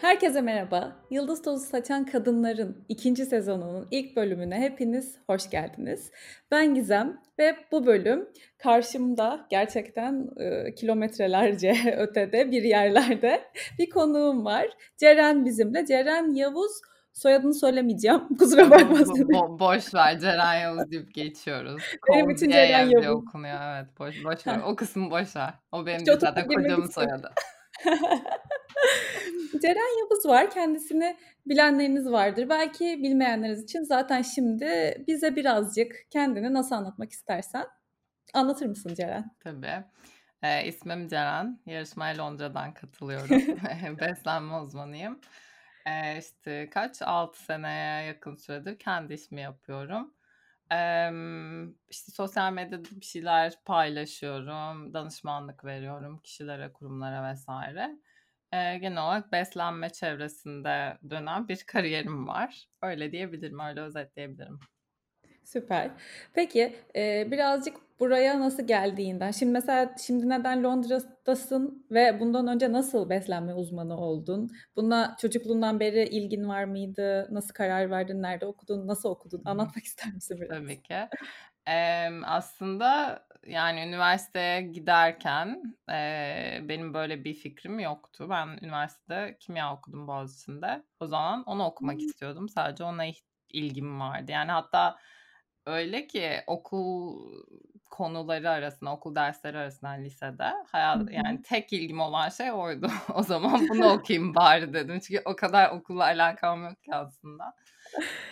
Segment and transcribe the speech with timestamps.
[0.00, 0.96] Herkese merhaba.
[1.10, 6.10] Yıldız Tozu Saçan Kadınların ikinci sezonunun ilk bölümüne hepiniz hoş geldiniz.
[6.50, 8.28] Ben Gizem ve bu bölüm
[8.58, 13.44] karşımda gerçekten e, kilometrelerce ötede bir yerlerde
[13.78, 14.66] bir konuğum var.
[14.96, 15.86] Ceren bizimle.
[15.86, 16.72] Ceren Yavuz
[17.12, 18.20] soyadını söylemeyeceğim.
[18.38, 19.14] Kusura bakmasın.
[19.14, 21.82] Bo- boş ver Ceren Yavuz deyip geçiyoruz.
[22.12, 23.08] Benim için Ceren Yavuz.
[23.08, 23.98] okunuyor evet.
[23.98, 24.60] Boş, boş ver.
[24.66, 25.54] O kısmı boş ver.
[25.72, 27.30] O benim zaten kocamın soyadı.
[29.62, 30.50] Ceren Yavuz var.
[30.50, 32.48] Kendisini bilenleriniz vardır.
[32.48, 37.66] Belki bilmeyenleriniz için zaten şimdi bize birazcık kendini nasıl anlatmak istersen
[38.34, 39.30] anlatır mısın Ceren?
[39.40, 39.84] Tabii.
[40.42, 41.60] Ee, ismim Ceren.
[41.66, 43.28] Yarışmaya Londra'dan katılıyorum.
[44.00, 45.20] Beslenme uzmanıyım.
[45.86, 47.02] Ee, işte kaç?
[47.02, 50.14] 6 seneye yakın süredir kendi işimi yapıyorum.
[50.72, 51.10] Ee,
[51.90, 54.94] işte sosyal medyada bir şeyler paylaşıyorum.
[54.94, 57.90] Danışmanlık veriyorum kişilere, kurumlara vesaire.
[58.52, 62.68] Eee, genel olarak beslenme çevresinde dönen bir kariyerim var.
[62.82, 64.60] Öyle diyebilirim, öyle özetleyebilirim.
[65.46, 65.90] Süper.
[66.34, 73.10] Peki, eee, birazcık buraya nasıl geldiğinden, şimdi mesela şimdi neden Londra'dasın ve bundan önce nasıl
[73.10, 74.50] beslenme uzmanı oldun?
[74.76, 77.28] Buna çocukluğundan beri ilgin var mıydı?
[77.30, 78.22] Nasıl karar verdin?
[78.22, 78.86] Nerede okudun?
[78.86, 79.42] Nasıl okudun?
[79.44, 80.56] Anlatmak ister misin biraz?
[80.56, 81.08] Tabii ki.
[81.66, 88.26] Emm, aslında yani üniversiteye giderken eee, benim böyle bir fikrim yoktu.
[88.30, 90.84] Ben üniversitede kimya okudum Boğaziçi'nde.
[91.00, 92.48] O zaman onu okumak istiyordum.
[92.48, 93.04] Sadece ona
[93.50, 94.32] ilgim vardı.
[94.32, 94.96] Yani hatta
[95.66, 97.18] öyle ki okul
[97.90, 102.90] konuları arasında, okul dersleri arasında lisede hayat yani tek ilgim olan şey oydu.
[103.14, 105.00] o zaman bunu okuyayım bari dedim.
[105.00, 107.54] Çünkü o kadar okulla alakam yok ki aslında.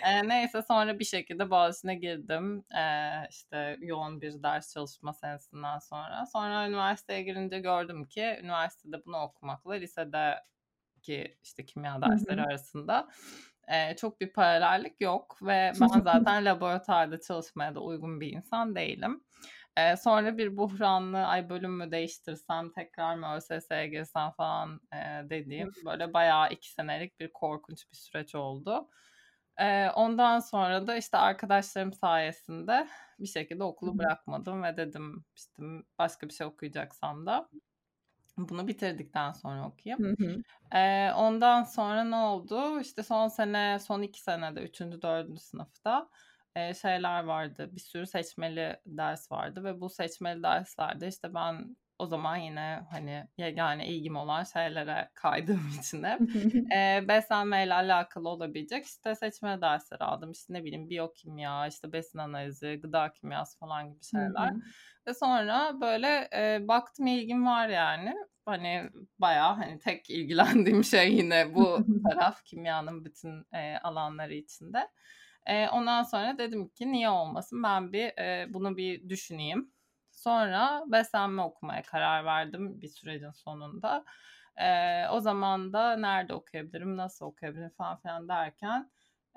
[0.05, 2.65] Eee, neyse sonra bir şekilde Boğaziçi'ne girdim.
[2.73, 6.25] Eee, işte yoğun bir ders çalışma senesinden sonra.
[6.25, 13.07] Sonra üniversiteye girince gördüm ki üniversitede bunu okumakla lisedeki işte kimya dersleri arasında
[13.69, 19.23] eee, çok bir paralellik yok ve ben zaten laboratuvarda çalışmaya da uygun bir insan değilim.
[19.77, 25.69] Eee, sonra bir buhranlı ay bölüm mü değiştirsem tekrar mı ÖSS'ye girsem falan eee, dediğim
[25.85, 28.89] böyle bayağı iki senelik bir korkunç bir süreç oldu.
[29.59, 32.87] Eee, ondan sonra da işte arkadaşlarım sayesinde
[33.19, 35.63] bir şekilde okulu bırakmadım ve dedim işte
[35.99, 37.49] başka bir şey okuyacaksam da
[38.37, 40.05] bunu bitirdikten sonra okuyayım.
[40.73, 42.79] Eee, ondan sonra ne oldu?
[42.81, 46.09] İşte son sene, son iki senede, üçüncü, dördüncü sınıfta
[46.57, 47.69] eee, şeyler vardı.
[47.75, 53.27] Bir sürü seçmeli ders vardı ve bu seçmeli derslerde işte ben o zaman yine hani
[53.37, 56.21] yegane ilgim olan şeylere kaydığım için hep
[56.75, 60.31] e, beslenmeyle alakalı olabilecek işte seçme dersleri aldım.
[60.31, 64.53] İşte ne bileyim biyokimya, işte besin analizi, gıda kimyası falan gibi şeyler.
[65.07, 68.13] Ve sonra böyle e, baktım ilgim var yani.
[68.45, 68.89] Hani
[69.19, 74.87] bayağı hani tek ilgilendiğim şey yine bu taraf kimyanın bütün e, alanları içinde.
[75.45, 79.74] E, ondan sonra dedim ki niye olmasın ben bir e, bunu bir düşüneyim
[80.15, 84.05] Sonra beslenme okumaya karar verdim bir sürecin sonunda.
[84.57, 88.91] Ee, o zaman da nerede okuyabilirim, nasıl okuyabilirim falan filan derken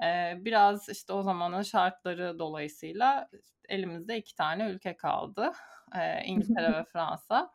[0.04, 3.28] e, biraz işte o zamanın şartları dolayısıyla
[3.68, 5.52] elimizde iki tane ülke kaldı.
[5.96, 7.54] E, İngiltere ve Fransa.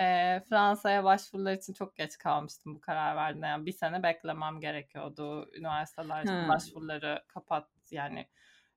[0.00, 3.46] E, Fransa'ya başvurular için çok geç kalmıştım bu karar verdiğimde.
[3.46, 5.50] Yani bir sene beklemem gerekiyordu.
[5.54, 6.48] Üniversiteler hmm.
[6.48, 8.28] başvuruları kapat yani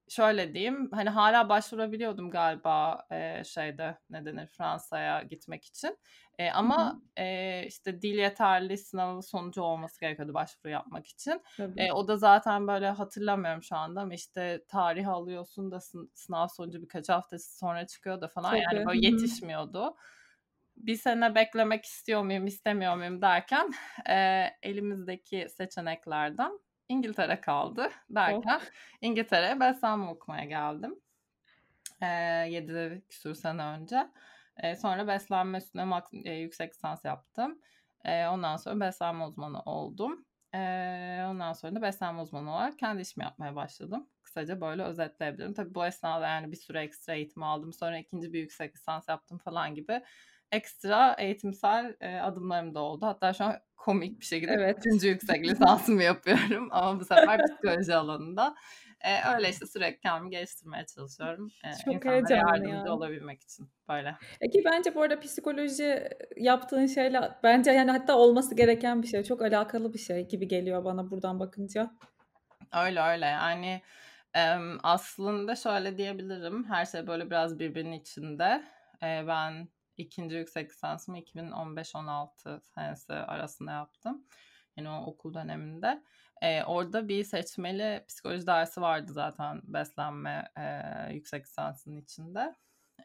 [0.09, 5.97] şöyle diyeyim hani hala başvurabiliyordum galiba e, şeyde ne denir Fransa'ya gitmek için.
[6.39, 11.41] E, ama e, işte dil yeterli sınavı sonucu olması gerekiyordu başvuru yapmak için.
[11.77, 15.79] E, o da zaten böyle hatırlamıyorum şu anda ama işte tarih alıyorsun da
[16.13, 18.63] sınav sonucu birkaç hafta sonra çıkıyor da falan Tabii.
[18.75, 19.95] yani böyle yetişmiyordu.
[20.77, 23.21] Bir sene beklemek istiyor muyum istemiyor muyum?
[23.21, 23.73] derken
[24.09, 26.59] e, elimizdeki seçeneklerden
[26.89, 28.65] İngiltere kaldı derken oh.
[29.01, 30.99] İngiltere'ye beslenme okumaya geldim.
[32.01, 32.05] E,
[32.49, 34.09] 7 küsur sene önce.
[34.57, 37.59] E, sonra beslenme üstüne mak- e, yüksek lisans yaptım.
[38.05, 40.25] E, ondan sonra beslenme uzmanı oldum.
[40.55, 40.59] E,
[41.29, 44.09] ondan sonra da beslenme uzmanı olarak kendi işimi yapmaya başladım.
[44.23, 45.53] Kısaca böyle özetleyebilirim.
[45.53, 47.73] Tabii bu esnada yani bir süre ekstra eğitim aldım.
[47.73, 50.01] Sonra ikinci bir yüksek lisans yaptım falan gibi
[50.51, 53.05] ekstra eğitimsel e, adımlarım da oldu.
[53.05, 54.77] Hatta şu an komik bir şekilde evet.
[54.79, 58.55] üçüncü yüksek lisansımı yapıyorum ama bu sefer psikoloji alanında.
[59.01, 61.51] E, öyle işte sürekli kendimi geliştirmeye çalışıyorum.
[61.63, 62.93] E, Çok heyecanlı yardımcı ya.
[62.93, 64.15] olabilmek için böyle.
[64.41, 69.23] E ki bence bu arada psikoloji yaptığın şeyle bence yani hatta olması gereken bir şey.
[69.23, 71.91] Çok alakalı bir şey gibi geliyor bana buradan bakınca.
[72.85, 73.81] Öyle öyle yani
[74.35, 74.41] e,
[74.83, 76.65] aslında şöyle diyebilirim.
[76.69, 78.63] Her şey böyle biraz birbirinin içinde.
[79.03, 79.67] E, ben
[79.99, 84.25] ikinci yüksek lisansımı 2015-16 senesi arasında yaptım.
[84.77, 86.03] Yani o okul döneminde.
[86.41, 92.55] Eee, orada bir seçmeli psikoloji dersi vardı zaten beslenme, eee, yüksek lisansının içinde.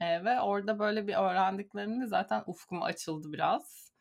[0.01, 3.93] Eee, ve orada böyle bir öğrendiklerimde zaten ufkum açıldı biraz.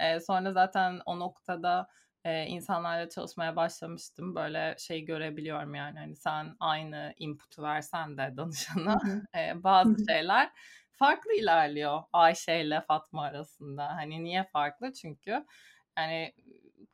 [0.00, 1.88] Eee, sonra zaten o noktada,
[2.24, 4.34] eee, insanlarla çalışmaya başlamıştım.
[4.34, 10.50] Böyle şey görebiliyorum yani hani sen aynı input'u versen de danışana, Hı bazı şeyler
[10.96, 13.88] farklı ilerliyor Ayşe ile Fatma arasında.
[13.96, 14.92] Hani niye farklı?
[14.92, 15.46] Çünkü
[15.94, 16.32] hani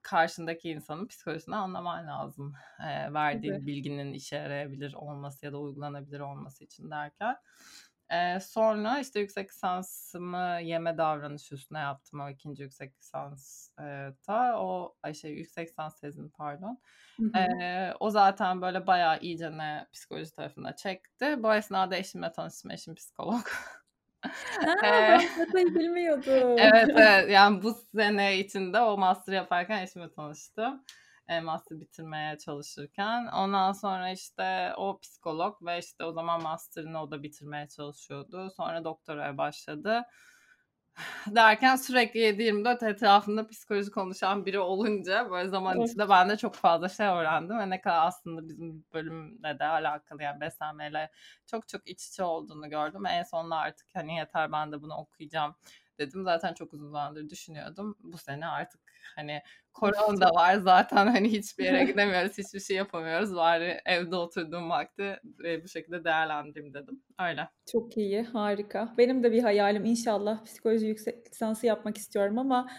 [0.02, 2.54] karşındaki insanın psikolojisini anlaman lazım.
[2.80, 3.66] Eee, verdiğin Tabii.
[3.66, 7.36] bilginin işe yarayabilir olması ya da uygulanabilir olması için derken.
[8.12, 12.62] Eee, sonra işte yüksek lisansımı yeme davranışı üstüne yaptım o 2.
[12.62, 14.60] yüksek lisans eee, ta.
[14.62, 16.80] O şey yüksek lisans tezini pardon.
[17.20, 17.46] Hı hı.
[17.60, 21.36] Eee, o zaten böyle bayağı iyicene psikoloji tarafına çekti.
[21.42, 22.70] Bu esnada eşimle tanıştım.
[22.70, 23.42] Eşim psikolog.
[24.80, 25.18] Ha,
[25.54, 26.58] ben bilmiyordum.
[26.58, 27.30] evet, evet.
[27.30, 30.84] Yani bu sene içinde o master yaparken eşimle tanıştım.
[31.28, 33.26] Eee, master bitirmeye çalışırken.
[33.26, 38.50] Ondan sonra işte o psikolog ve işte o zaman master'ını o da bitirmeye çalışıyordu.
[38.56, 40.02] Sonra doktoraya başladı.
[41.26, 45.88] Derken sürekli 7/24 etrafında psikoloji konuşan biri olunca böyle zaman Of.
[45.88, 50.22] içinde ben de çok fazla şey öğrendim ve ne kadar aslında bizim bölümle de alakalı
[50.22, 51.10] yani beslenmeyle
[51.46, 53.06] çok çok iç içe olduğunu gördüm.
[53.06, 55.54] En sonunda artık hani yeter ben de bunu okuyacağım
[55.98, 56.24] dedim.
[56.24, 57.96] Zaten çok uzun zamandır düşünüyordum.
[58.00, 59.40] Bu sene artık hani
[59.72, 63.36] korona da var zaten hani hiçbir yere gidemiyoruz, hiçbir şey yapamıyoruz.
[63.36, 67.02] Bari evde oturduğum vakti, eee, bu şekilde değerlendireyim dedim.
[67.20, 67.48] Öyle.
[67.72, 68.94] Çok iyi, harika.
[68.98, 72.70] Benim de bir hayalim inşallah psikoloji yüksek lisansı yapmak istiyorum ama,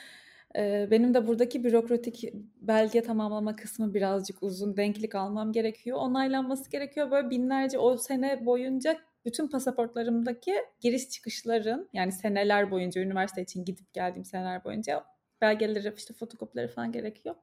[0.56, 2.24] eee, benim de buradaki bürokratik
[2.62, 4.78] belge tamamlama kısmı birazcık uzun.
[4.78, 7.12] Denklik almam gerekiyor, onaylanması gerekiyor.
[7.12, 13.94] Böyle binlerce o sene boyunca bütün pasaportlarımdaki giriş çıkışların yani seneler boyunca üniversite için gidip
[13.94, 15.04] geldiğim seneler boyunca
[15.44, 17.36] belgeleri, işte fotokopileri falan gerekiyor.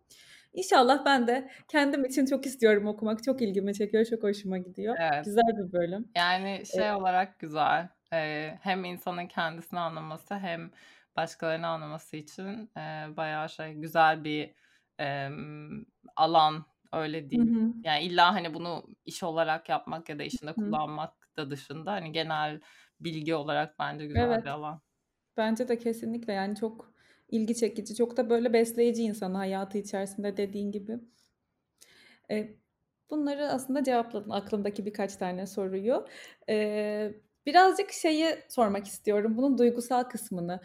[0.55, 3.25] İnşallah ben de kendim için çok istiyorum okumak.
[3.25, 4.99] Çok ilgimi çekiyor, çok hoşuma gidiyor.
[5.01, 5.27] Evet.
[5.27, 6.17] Güzel bir bölüm.
[6.17, 7.89] Yani şey Eee olarak güzel.
[8.13, 10.73] Eee, hem insanın kendisini anlaması hem
[11.17, 14.55] başkalarını anlaması için, eee, bayağı şey güzel bir,
[14.99, 15.85] emm,
[16.17, 17.43] alan öyle Hı diyeyim.
[17.43, 17.73] hı.
[17.85, 20.81] Yani illa hani bunu iş olarak yapmak ya da işinde Hı hı.
[20.81, 22.61] kullanmak da dışında hani genel
[23.01, 24.45] bilgi olarak bence güzel Evet.
[24.45, 24.83] bir alan.
[25.37, 26.95] Bence de kesinlikle yani çok
[27.31, 30.99] ilgi çekici, çok da böyle besleyici insanı hayatı içerisinde dediğin gibi.
[32.31, 32.57] Eee,
[33.11, 36.07] bunları aslında cevapladın aklımdaki birkaç tane soruyu.
[36.49, 37.15] Eee,
[37.47, 40.61] birazcık şeyi sormak istiyorum, bunun duygusal kısmını.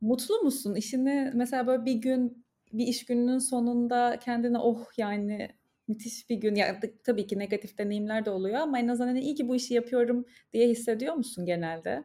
[0.00, 0.74] Mutlu musun?
[0.74, 5.50] İşini mesela böyle bir gün, bir iş gününün sonunda kendine "Oh, yani
[5.88, 9.34] müthiş bir gün." Ya, tabii ki negatif deneyimler de oluyor ama en azından hani "İyi
[9.34, 12.04] ki bu işi yapıyorum." diye hissediyor musun genelde?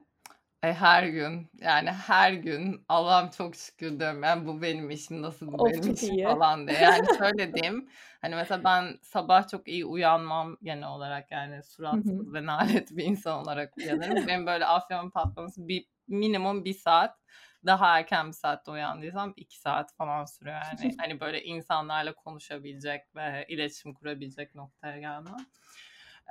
[0.63, 4.23] E, her gün, yani her gün Allah'ım çok şükür diyorum.
[4.23, 6.27] Yani bu benim işim, nasıl bu Of, benim çok işim iyi.
[6.27, 6.77] falan diye.
[6.79, 7.89] Yani şöyle diyeyim,
[8.21, 12.01] hani mesela ben sabah çok iyi uyanmam genel olarak yani Hı hı.
[12.03, 14.27] suratsız ve nalet bir insan olarak uyanırım.
[14.27, 17.19] Benim böyle afyonum patlaması bir minimum 1 saat,
[17.65, 20.91] daha erken bir saatte uyandıysam 2 saat falan sürüyor yani.
[20.97, 25.35] Hani böyle insanlarla konuşabilecek ve iletişim kurabilecek noktaya gelmem.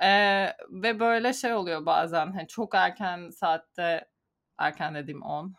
[0.01, 4.09] Eee, ve böyle şey oluyor bazen hani çok erken saatte,
[4.59, 5.55] erken dediğim 10,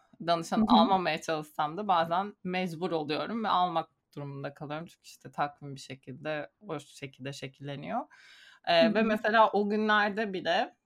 [0.57, 4.87] Hı danışan almamaya çalışsam da bazen mecbur oluyorum ve almak durumunda kalıyorum.
[4.87, 8.01] Çünkü işte takvim bir şekilde o şekilde şekilleniyor.
[8.69, 10.77] Eee, ve mesela o günlerde bile,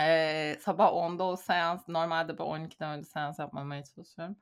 [0.00, 4.36] eee, sabah 10'da o seans normalde ben 12'den önce seans yapmamaya çalışıyorum.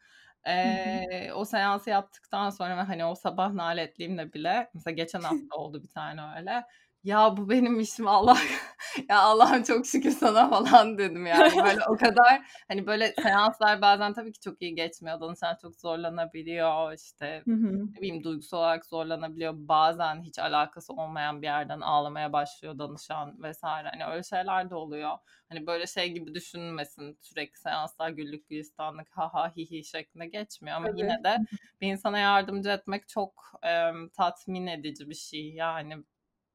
[0.47, 5.89] Eee, o seansı yaptıktan sonra hani o sabah naletliğimle bile mesela geçen hafta oldu bir
[5.89, 6.65] tane öyle.
[7.05, 8.39] "Ya bu benim işim Allah
[9.09, 11.63] ya Allah'ım çok şükür sana." falan dedim yani.
[11.65, 15.21] Böyle o kadar hani böyle seanslar bazen tabii ki çok iyi geçmiyor.
[15.21, 17.87] Danışan çok zorlanabiliyor, işte, Hı hı.
[17.97, 19.53] ne bileyim duygusal olarak zorlanabiliyor.
[19.57, 23.63] Bazen hiç alakası olmayan bir yerden ağlamaya başlıyor danışan vs.
[23.63, 25.11] Hani öyle şeyler de oluyor.
[25.49, 30.77] Hani böyle şey gibi düşünülmesin, sürekli seanslar güllük gülistanlık, ha ha, hi hi şeklinde geçmiyor
[30.77, 31.01] ama Tabii.
[31.01, 31.39] yine de
[31.81, 35.53] bir insana yardımcı etmek çok, emm, tatmin edici bir şey.
[35.53, 36.05] Yani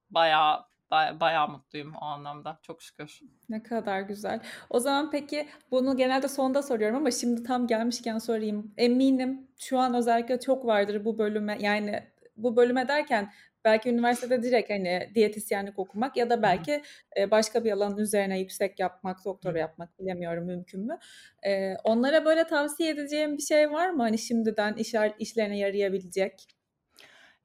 [0.10, 3.20] bayağı, baya bayağı mutluyum o anlamda çok şükür.
[3.50, 4.40] Ne kadar güzel.
[4.70, 8.74] O zaman peki bunu genelde sonda soruyorum ama şimdi tam gelmişken sorayım.
[8.78, 12.04] Eminim şu an özellikle çok vardır bu bölüme yani
[12.38, 13.32] bu bölüme derken
[13.66, 16.82] belki üniversitede direkt hani diyetisyenlik okumak ya da belki,
[17.18, 20.98] eee, başka bir alanın üzerine yüksek yapmak, doktora yapmak bilemiyorum mümkün mü?
[21.46, 24.04] Eee, onlara böyle tavsiye edeceğin bir şey var mı?
[24.04, 26.48] Hani şimdiden işer işlerine yarayabilecek?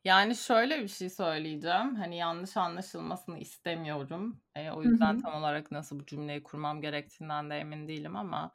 [0.04, 4.42] Yani şöyle bir şey söyleyeceğim, hani yanlış anlaşılmasını istemiyorum.
[4.56, 5.24] Eee, o Hı yüzden hı.
[5.24, 8.52] tam olarak nasıl bu cümleyi kurmam gerektiğinden de emin değilim ama,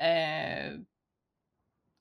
[0.00, 0.78] eee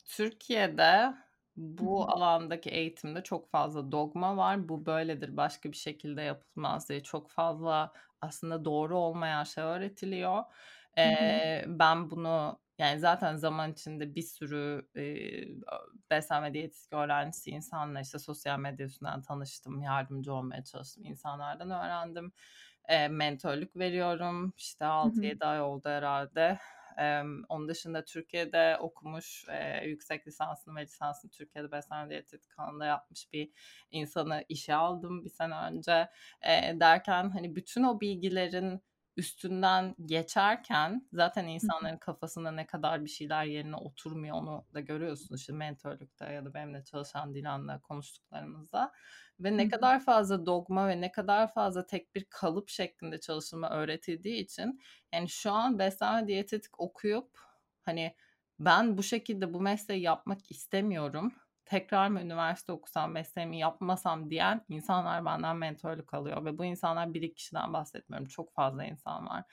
[0.06, 1.14] Türkiye'de
[1.56, 4.70] bu alandaki eğitimde çok fazla dogma var.
[4.70, 10.44] Bu böyledir, başka bir şekilde yapılmaz diye çok fazla aslında doğru olmayan şey öğretiliyor.
[10.98, 15.04] Ee, ben bunu yani zaten zaman içinde bir sürü e,
[16.10, 22.34] beslenme diyetistik öğrencisi insanla işte sosyal medya üstünden tanıştım, yardımcı olmaya çalıştım, insanlardan öğrendim.
[22.86, 24.54] E, mentörlük veriyorum.
[24.58, 26.60] İşte 6-7 ay oldu herhalde.
[27.00, 33.34] E, onun dışında Türkiye'de okumuş, e, yüksek lisansını ve lisansını Türkiye'de beslenme diyetetik alanında yapmış
[33.34, 33.52] bir
[33.92, 36.10] insanı işe aldım bir sene önce.
[36.42, 38.82] E, derken hani bütün o bilgilerin
[39.18, 45.54] üstünden geçerken zaten insanların kafasında ne kadar bir şeyler yerine oturmuyor onu da görüyorsunuz işte
[45.54, 48.92] mentörlükte ya da benimle çalışan Dilan'la konuştuklarımızda
[49.40, 54.44] ve ne kadar fazla dogma ve ne kadar fazla tek bir kalıp şeklinde çalışılma öğretildiği
[54.44, 54.82] için
[55.14, 57.40] yani şu an beslenme diyetetik okuyup
[57.82, 58.16] hani
[58.60, 61.34] ben bu şekilde bu mesleği yapmak istemiyorum
[61.72, 67.22] tekrar mı üniversite okusam mesleğimi yapmasam diyen insanlar benden mentörlük alıyor ve bu insanlar bir
[67.22, 69.44] iki kişiden bahsetmiyorum çok fazla insan var.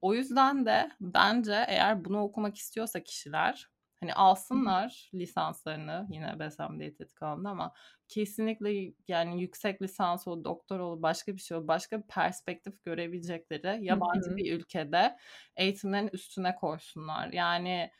[0.00, 3.68] O yüzden de bence eğer bunu okumak istiyorsa kişiler
[4.00, 7.72] hani alsınlar lisanslarını yine beslenme diyetetik alanında ama
[8.08, 13.84] kesinlikle yani yüksek lisans o doktor olur başka bir şey olur başka bir perspektif görebilecekleri
[13.84, 15.16] yabancı bir ülkede
[15.56, 17.32] eğitimlerin üstüne koysunlar.
[17.32, 17.90] Yani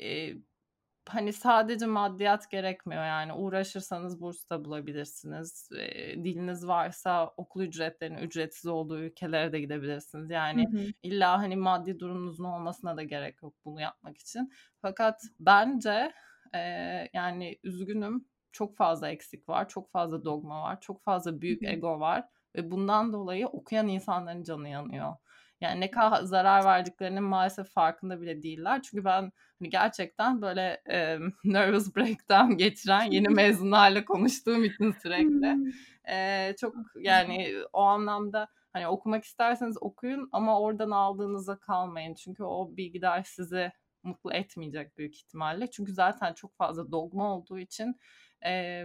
[0.00, 0.34] e,
[1.08, 5.68] hani sadece maddiyat gerekmiyor yani uğraşırsanız burs da bulabilirsiniz.
[5.78, 10.30] E, diliniz varsa okul ücretlerinin ücretsiz olduğu ülkelere de gidebilirsiniz.
[10.30, 10.86] Yani hı hı.
[11.02, 14.52] illa hani maddi durumunuzun olmasına da gerek yok bunu yapmak için.
[14.82, 16.12] Fakat bence
[16.54, 16.60] e,
[17.12, 21.70] yani üzgünüm çok fazla eksik var, çok fazla dogma var, çok fazla büyük hı hı.
[21.70, 22.24] ego var
[22.56, 25.16] ve bundan dolayı okuyan insanların canı yanıyor.
[25.60, 28.82] Yani ne kadar zarar verdiklerinin maalesef farkında bile değiller.
[28.82, 35.56] Çünkü ben hani gerçekten böyle e, nervous breakdown geçiren yeni mezunlarla konuştuğum için sürekli
[36.10, 42.14] e, çok yani o anlamda hani okumak isterseniz okuyun ama oradan aldığınıza kalmayın.
[42.14, 45.70] Çünkü o bilgiler sizi mutlu etmeyecek büyük ihtimalle.
[45.70, 47.96] Çünkü zaten çok fazla dogma olduğu için
[48.46, 48.84] e,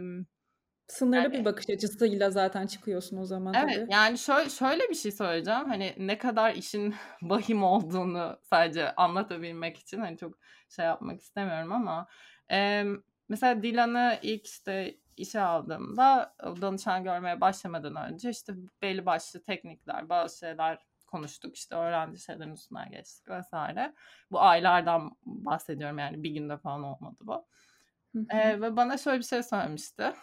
[0.89, 3.93] Sınırlı yani, bir bakış açısıyla zaten çıkıyorsun o zaman Evet tabii.
[3.93, 5.65] yani şöyle, şöyle bir şey söyleyeceğim.
[5.65, 10.37] Hani ne kadar işin vahim olduğunu sadece anlatabilmek için hani çok
[10.69, 12.07] şey yapmak istemiyorum ama
[12.51, 12.83] e,
[13.29, 20.37] mesela Dilan'ı ilk işte işe aldığımda danışan görmeye başlamadan önce işte belli başlı teknikler, bazı
[20.37, 21.55] şeyler konuştuk.
[21.55, 23.93] İşte öğrenci şeylerin üstünden geçtik vesaire.
[24.31, 27.45] Bu aylardan bahsediyorum yani bir günde falan olmadı bu.
[28.29, 30.13] ee, ve bana şöyle bir şey söylemişti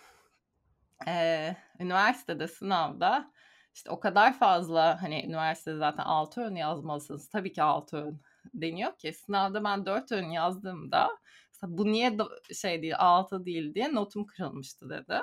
[1.08, 3.32] e, üniversitede sınavda
[3.74, 7.28] işte o kadar fazla hani üniversitede zaten 6 ön yazmalısınız.
[7.28, 8.20] Tabii ki 6 ön
[8.54, 11.08] deniyor ki sınavda ben 4 ön yazdığımda
[11.62, 12.16] bu niye
[12.54, 15.20] şey değil 6 değil diye notum kırılmıştı dedi.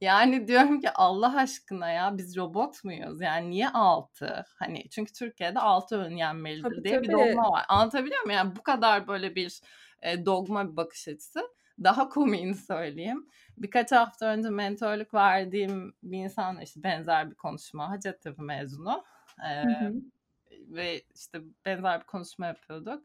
[0.00, 3.20] Yani diyorum ki Allah aşkına ya biz robot muyuz?
[3.20, 4.44] Yani niye 6?
[4.58, 7.08] Hani çünkü Türkiye'de 6 ön yenmelidir tabii, diye tabii.
[7.08, 7.64] bir dogma var.
[7.68, 8.36] Anlatabiliyor muyum?
[8.36, 9.60] Yani bu kadar böyle bir
[10.02, 11.40] e, dogma bir bakış açısı.
[11.84, 13.26] Daha komiğini söyleyeyim.
[13.58, 17.90] Birkaç hafta önce mentorluk verdiğim bir insanla işte benzer bir konuşma.
[17.90, 19.04] Hacettepe mezunu.
[19.44, 19.92] Ee, hı hı.
[20.50, 23.02] Ve işte benzer bir konuşma yapıyorduk.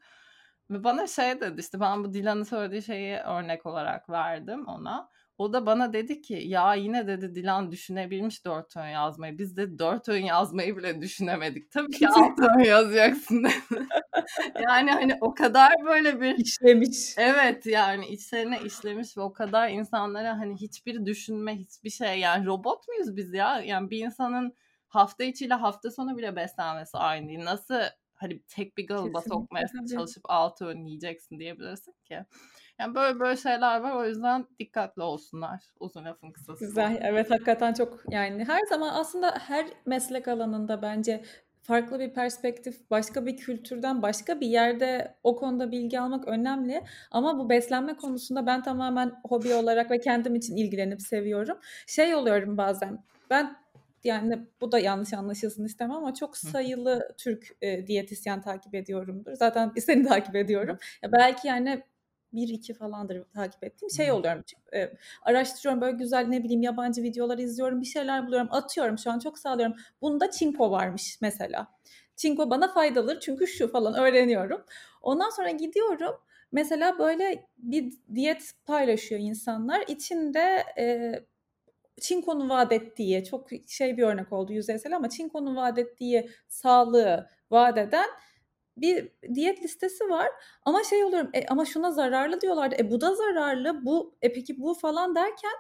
[0.69, 5.09] Ve bana şey dedi işte ben bu Dilan'ın söylediği şeyi örnek olarak verdim ona.
[5.37, 9.37] O da bana dedi ki ya yine dedi Dilan düşünebilmiş dört ön yazmayı.
[9.37, 11.71] Biz de dört ön yazmayı bile düşünemedik.
[11.71, 13.87] Tabii ki alt ön yazacaksın dedi.
[14.61, 16.37] yani hani o kadar böyle bir...
[16.37, 17.15] işlemiş.
[17.17, 22.87] Evet yani içlerine işlemiş ve o kadar insanlara hani hiçbir düşünme hiçbir şey yani robot
[22.87, 23.59] muyuz biz ya?
[23.59, 24.53] Yani bir insanın
[24.87, 27.43] hafta içiyle hafta sonu bile beslenmesi aynı değil.
[27.43, 27.75] Nasıl
[28.13, 32.25] hani tek bir galıba sokmaya çalışıp altı ön yiyeceksin diyebilirsin ki.
[32.79, 33.95] Yani böyle böyle şeyler var.
[33.95, 35.63] O yüzden dikkatli olsunlar.
[35.79, 36.65] Uzun lafın kısası.
[36.65, 36.99] Güzel.
[37.01, 41.23] Evet hakikaten çok yani her zaman aslında her meslek alanında bence
[41.63, 46.83] farklı bir perspektif, başka bir kültürden, başka bir yerde o konuda bilgi almak önemli.
[47.11, 51.57] Ama bu beslenme konusunda ben tamamen hobi olarak ve kendim için ilgilenip seviyorum.
[51.87, 53.03] Şey oluyorum bazen.
[53.29, 53.55] Ben
[54.03, 59.33] yani bu da yanlış anlaşılsın istemem ama çok sayılı Türk e, diyetisyen takip ediyorumdur.
[59.33, 60.77] Zaten seni takip ediyorum.
[61.03, 61.83] Ya belki yani
[62.33, 64.43] bir iki falandır takip ettiğim şey oluyorum.
[64.73, 69.19] E, araştırıyorum böyle güzel ne bileyim yabancı videolar izliyorum bir şeyler buluyorum atıyorum şu an
[69.19, 69.75] çok sağlıyorum.
[70.01, 71.67] Bunda çinko varmış mesela.
[72.15, 74.65] Çinko bana faydalı çünkü şu falan öğreniyorum.
[75.01, 76.15] Ondan sonra gidiyorum
[76.51, 79.83] mesela böyle bir diyet paylaşıyor insanlar.
[79.87, 81.13] İçinde e,
[82.01, 87.77] Çinko'nun vaat ettiği çok şey bir örnek oldu yüzeysel ama Çinko'nun vaat ettiği sağlığı vaat
[87.77, 88.09] eden
[88.77, 90.27] bir diyet listesi var
[90.65, 92.75] ama şey oluyorum e, ama şuna zararlı diyorlardı.
[92.79, 93.85] E bu da zararlı.
[93.85, 95.51] Bu e peki bu falan derken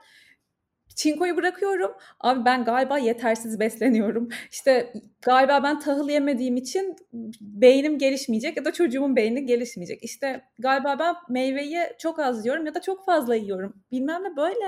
[0.95, 1.91] çinkoyu bırakıyorum.
[2.19, 4.29] Abi ben galiba yetersiz besleniyorum.
[4.51, 6.95] İşte galiba ben tahıl yemediğim için
[7.41, 10.03] beynim gelişmeyecek ya da çocuğumun beyni gelişmeyecek.
[10.03, 13.83] İşte galiba ben meyveyi çok az yiyorum ya da çok fazla yiyorum.
[13.91, 14.65] Bilmem ne böyle.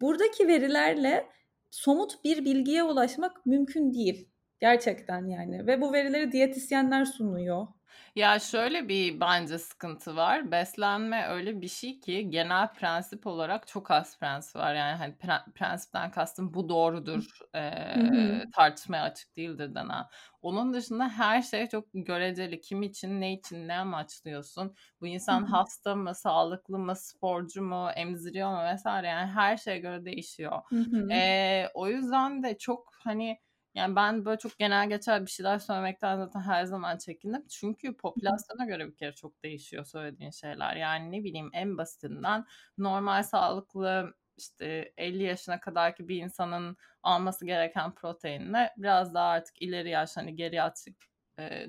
[0.00, 1.26] Buradaki verilerle
[1.70, 4.29] somut bir bilgiye ulaşmak mümkün değil.
[4.60, 5.66] Gerçekten yani.
[5.66, 7.66] Ve bu verileri diyetisyenler sunuyor.
[8.14, 10.50] Ya şöyle bir bence sıkıntı var.
[10.50, 14.74] Beslenme öyle bir şey ki genel prensip olarak çok az prensip var.
[14.74, 20.04] Yani hani pre- prensipten kastım bu doğrudur e, tartışmaya açık değildir denen.
[20.42, 22.60] Onun dışında her şey çok göreceli.
[22.60, 24.74] Kim için, ne için, ne amaçlıyorsun?
[25.00, 29.06] Bu insan hasta mı, sağlıklı mı, sporcu mu, emziriyor mu vesaire.
[29.06, 30.62] Yani her şeye göre değişiyor.
[31.12, 33.38] E, o yüzden de çok hani
[33.74, 37.46] yani ben böyle çok genel geçer bir şeyler söylemekten zaten her zaman çekindim.
[37.48, 40.76] Çünkü popülasyona göre bir kere çok değişiyor söylediğin şeyler.
[40.76, 42.44] Yani ne bileyim en basitinden
[42.78, 49.90] normal sağlıklı işte 50 yaşına kadarki bir insanın alması gereken proteinle biraz daha artık ileri
[49.90, 50.96] yaş hani geriatrik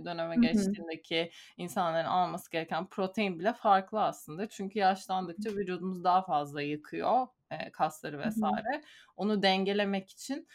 [0.06, 4.50] döneme geçtiğindeki insanların alması gereken protein bile farklı aslında.
[4.50, 7.28] Çünkü yaşlandıkça vücudumuz daha fazla yıkıyor
[7.74, 8.84] kasları vesaire.
[9.16, 10.48] Onu dengelemek için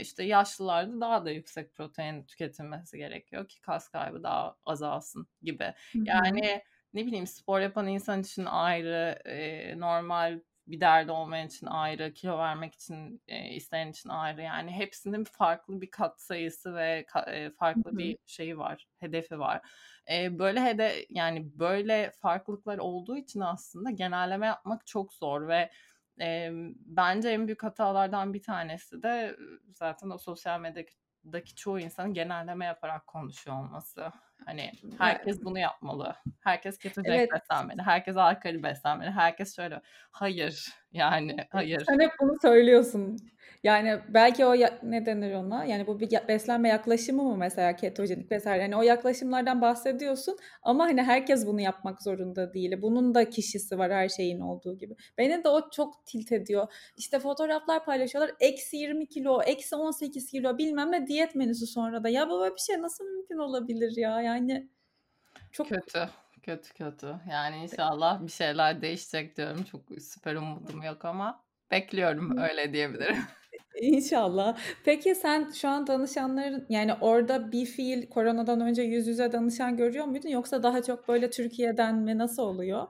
[0.00, 5.74] işte yaşlılarda daha da yüksek protein tüketilmesi gerekiyor ki kas kaybı daha azalsın gibi.
[5.94, 6.62] Yani
[6.94, 9.18] ne bileyim spor yapan insan için ayrı,
[9.80, 14.42] normal bir derdi olmayan için ayrı, kilo vermek için e, isteyen için ayrı.
[14.42, 17.98] Yani hepsinin farklı bir kat sayısı ve e, farklı Hı-hı.
[17.98, 19.60] bir şeyi var, hedefi var.
[20.12, 25.70] E, böyle hede yani böyle farklılıklar olduğu için aslında genelleme yapmak çok zor ve
[26.20, 26.50] e,
[26.86, 29.36] bence en büyük hatalardan bir tanesi de
[29.72, 34.12] zaten o sosyal medyadaki çoğu insanın genelleme yaparak konuşuyor olması.
[34.44, 36.14] Hani herkes bunu yapmalı.
[36.40, 37.30] Herkes ketojenik evet.
[37.32, 37.82] beslenmeli.
[37.82, 39.10] Herkes alkali beslenmeli.
[39.10, 39.82] Herkes şöyle.
[40.10, 40.66] Hayır.
[40.92, 41.84] Yani hayır.
[41.86, 43.16] Sen hep bunu söylüyorsun.
[43.62, 45.64] Yani belki o ya, ne denir ona?
[45.64, 48.62] Yani bu bir beslenme yaklaşımı mı mesela ketojenik vesaire?
[48.62, 52.82] Yani o yaklaşımlardan bahsediyorsun ama hani herkes bunu yapmak zorunda değil.
[52.82, 54.96] Bunun da kişisi var her şeyin olduğu gibi.
[55.18, 56.72] Beni de o çok tilt ediyor.
[56.96, 58.34] İşte fotoğraflar paylaşıyorlar.
[58.40, 62.08] Eksi 20 kilo, eksi 18 kilo bilmem ne diyet menüsü sonra da.
[62.08, 64.22] Ya böyle bir şey nasıl mümkün olabilir ya?
[64.22, 64.68] Yani
[65.52, 66.08] çok kötü.
[66.42, 67.16] Kötü kötü.
[67.30, 69.64] Yani inşallah bir şeyler değişecek diyorum.
[69.64, 73.16] Çok süper umudum yok ama bekliyorum öyle diyebilirim.
[73.80, 74.58] İnşallah.
[74.84, 80.04] Peki sen şu an danışanların yani orada bir fiil koronadan önce yüz yüze danışan görüyor
[80.04, 82.86] muydun yoksa daha çok böyle Türkiye'den mi nasıl oluyor?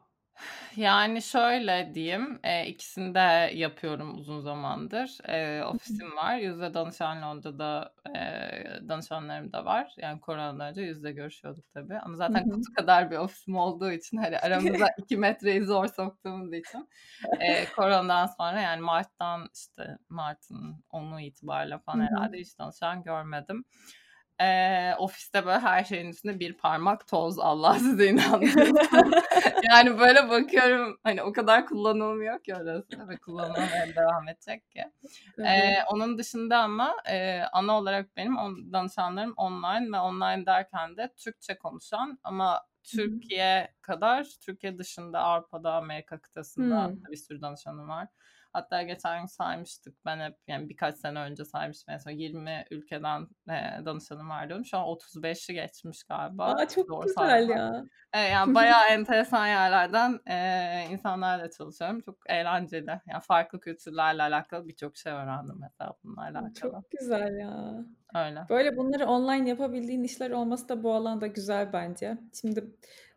[0.77, 3.19] Yani şöyle diyeyim, eee, ikisini de
[3.55, 5.19] yapıyorum uzun zamandır.
[5.29, 6.37] Eee, ofisim var.
[6.37, 9.95] Yüzde danışan Londra'da eee, danışanlarım da var.
[9.99, 11.99] Yani koronadan önce yüzde görüşüyorduk tabii.
[11.99, 16.89] Ama zaten kutu kadar bir ofisim olduğu için hani aramıza iki metreyi zor soktuğumuz için
[17.41, 23.65] eee, koronadan sonra yani Mart'tan işte Mart'ın 10'u itibariyle falan herhalde hiç danışan görmedim.
[24.41, 27.39] Eee, ofiste böyle her şeyin üstünde bir parmak toz.
[27.39, 28.79] Allah size inandırsın.
[29.71, 34.85] yani böyle bakıyorum hani o kadar kullanılmıyor ki orası ve kullanılmaya devam edecek ki.
[35.39, 41.13] Eee, onun dışında ama eee, ana olarak benim on, danışanlarım online ve online derken de
[41.17, 46.97] Türkçe konuşan ama Türkiye kadar Türkiye dışında Avrupa'da Amerika kıtasında hmm.
[47.11, 48.09] bir sürü danışanım var.
[48.57, 49.95] Hatta geçen gün saymıştık.
[50.05, 51.95] Ben hep yani birkaç sene önce saymıştım.
[51.95, 54.65] En son 20 ülkeden e, danışanım var diyorum.
[54.65, 56.45] Şu an 35'i geçmiş galiba.
[56.45, 57.53] Aa, çok Doğru güzel sayma.
[57.55, 57.85] ya.
[58.13, 62.01] E, yani bayağı enteresan yerlerden e, insanlarla çalışıyorum.
[62.01, 63.01] Çok eğlenceli.
[63.07, 66.73] Yani farklı kültürlerle alakalı birçok şey öğrendim mesela bunlarla alakalı.
[66.73, 67.85] Çok güzel ya.
[68.15, 68.47] Öyle.
[68.49, 72.19] Böyle bunları online yapabildiğin işler olması da bu alanda güzel bence.
[72.41, 72.65] Şimdi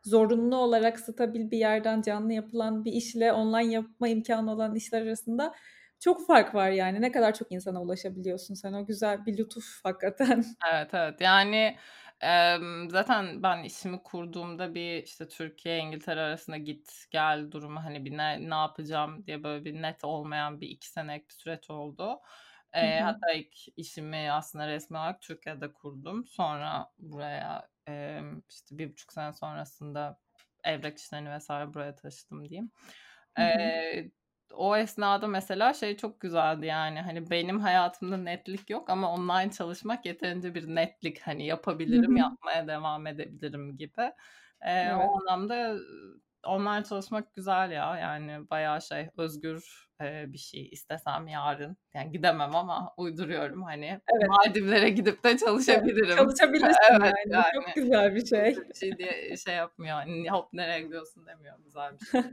[0.05, 5.53] zorunlu olarak stabil bir yerden canlı yapılan bir işle online yapma imkanı olan işler arasında
[5.99, 7.01] çok fark var yani.
[7.01, 8.73] Ne kadar çok insana ulaşabiliyorsun sen.
[8.73, 10.45] O güzel bir lütuf hakikaten.
[10.71, 11.21] Evet evet.
[11.21, 11.77] Yani
[12.23, 12.57] e,
[12.89, 18.49] zaten ben işimi kurduğumda bir işte Türkiye İngiltere arasında git gel durumu hani bir ne,
[18.49, 22.19] ne yapacağım diye böyle bir net olmayan bir iki senelik bir süreç oldu.
[22.73, 26.25] E, hatta ilk işimi aslında resmi olarak Türkiye'de kurdum.
[26.27, 30.19] Sonra buraya e, işte bir buçuk sene sonrasında
[30.63, 32.71] evrak işlerini vesaire buraya taşıdım diyeyim.
[33.39, 34.12] E,
[34.54, 40.06] o esnada mesela şey çok güzeldi yani hani benim hayatımda netlik yok ama online çalışmak
[40.06, 44.02] yeterince bir netlik hani yapabilirim, yapmaya devam edebilirim gibi.
[44.62, 44.95] E, evet.
[45.10, 45.78] O anlamda
[46.47, 47.97] online çalışmak güzel ya.
[47.97, 50.69] Yani bayağı şey özgür e, bir şey.
[50.71, 54.30] İstesem yarın yani gidemem ama uyduruyorum hani Evet.
[54.30, 56.17] Maldivlere gidip de çalışabilirim.
[56.17, 57.13] çalışabilirsin Evet yani.
[57.34, 58.56] yani Çok güzel bir şey.
[58.69, 59.93] bir şey diye şey yapmıyor.
[59.93, 61.56] Hani hop nereye gidiyorsun demiyor.
[61.63, 62.21] Güzel bir şey.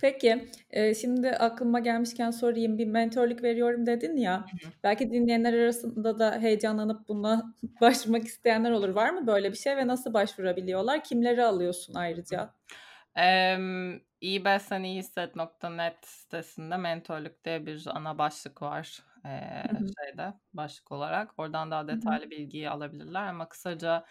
[0.00, 2.78] Peki, eee, şimdi aklıma gelmişken sorayım.
[2.78, 4.38] Bir mentörlük veriyorum dedin ya.
[4.40, 4.72] Hı hı.
[4.84, 8.88] Belki dinleyenler arasında da heyecanlanıp buna başvurmak isteyenler olur.
[8.88, 11.04] Var mı böyle bir şey ve nasıl başvurabiliyorlar?
[11.04, 12.50] Kimleri alıyorsun ayrıca?
[13.18, 19.00] Emm, iyibesleniyhisset.net sitesinde mentörlük diye bir ana başlık var.
[19.70, 19.94] Hı.
[20.06, 21.34] şeyde başlık olarak.
[21.38, 24.06] Oradan daha detaylı bilgiyi alabilirler ama kısaca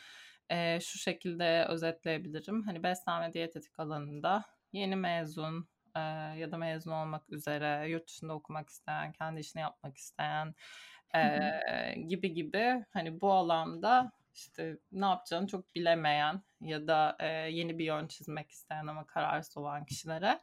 [0.51, 2.63] eee, şu şekilde özetleyebilirim.
[2.63, 6.01] Hani beslenme diyetetik alanında yeni mezun eee,
[6.37, 10.55] ya da mezun olmak üzere yurt dışında okumak isteyen, kendi işini yapmak isteyen
[11.15, 17.79] eee, gibi gibi hani bu alanda işte ne yapacağını çok bilemeyen ya da e, yeni
[17.79, 20.39] bir yön çizmek isteyen ama kararsız olan kişilere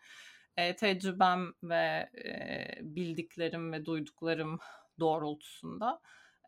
[0.57, 4.59] e, tecrübem ve e, bildiklerim ve duyduklarım
[5.01, 6.01] doğrultusunda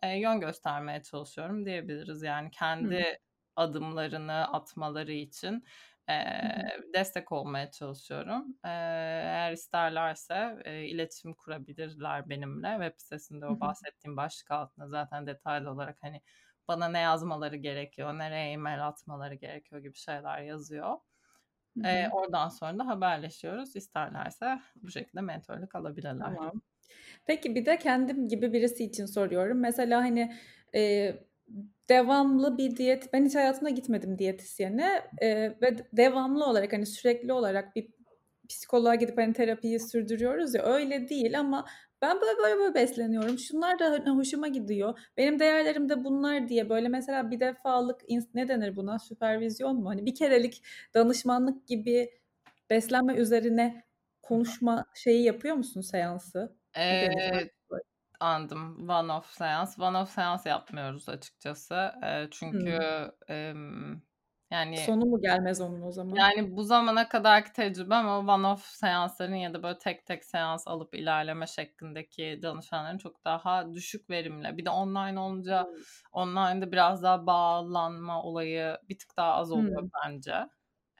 [0.02, 2.22] e, yön göstermeye çalışıyorum diyebiliriz.
[2.22, 3.16] Yani kendi Hı.
[3.56, 5.64] adımlarını atmaları için
[6.08, 8.46] e, Hı destek olmaya çalışıyorum.
[8.64, 12.68] E, eğer isterlerse e, iletişim kurabilirler benimle.
[12.70, 16.22] Web sitesinde o bahsettiğim başlık altında zaten detaylı olarak hani
[16.68, 20.96] bana ne yazmaları gerekiyor, nereye e-mail atmaları gerekiyor gibi şeyler yazıyor.
[21.76, 22.08] Hı.
[22.12, 23.76] oradan sonra da haberleşiyoruz.
[23.76, 26.26] İsterlerse bu şekilde mentörlük alabilirler.
[26.26, 26.60] Tamam.
[27.26, 29.60] Peki bir de kendim gibi birisi için soruyorum.
[29.60, 30.34] Mesela hani
[30.74, 31.24] eee,
[31.88, 37.76] devamlı bir diyet, ben hiç hayatımda gitmedim diyetisyene eee, ve devamlı olarak hani sürekli olarak
[37.76, 37.88] bir
[38.48, 41.66] psikoloğa gidip hani terapiyi sürdürüyoruz ya öyle değil ama
[42.02, 43.38] ben böyle böyle böyle besleniyorum.
[43.38, 44.98] Şunlar da hani hoşuma gidiyor.
[45.16, 48.00] Benim değerlerim de bunlar diye böyle mesela bir defalık
[48.34, 48.98] ne denir buna?
[48.98, 49.88] Süpervizyon mu?
[49.88, 50.62] Hani bir kerelik
[50.94, 52.10] danışmanlık gibi
[52.70, 53.84] beslenme üzerine
[54.22, 56.56] konuşma şeyi yapıyor musun seansı?
[56.90, 57.56] Artık?
[58.20, 58.88] anladım.
[58.90, 59.78] One off seans.
[59.78, 61.92] One off seans yapmıyoruz açıkçası.
[62.02, 62.78] Eee, çünkü
[63.28, 64.00] emm,
[64.50, 66.32] yani Sonu mu gelmez onun o zaman?
[66.36, 70.68] yani bu zamana kadarki tecrübem o one off seansların ya da böyle tek tek seans
[70.68, 74.56] alıp ilerleme şeklindeki danışanların çok daha düşük verimli.
[74.58, 75.86] Bir de online olunca Hımm.
[76.12, 79.90] online'da biraz daha bağlanma olayı bir tık daha az oluyor Hımm.
[80.06, 80.34] bence.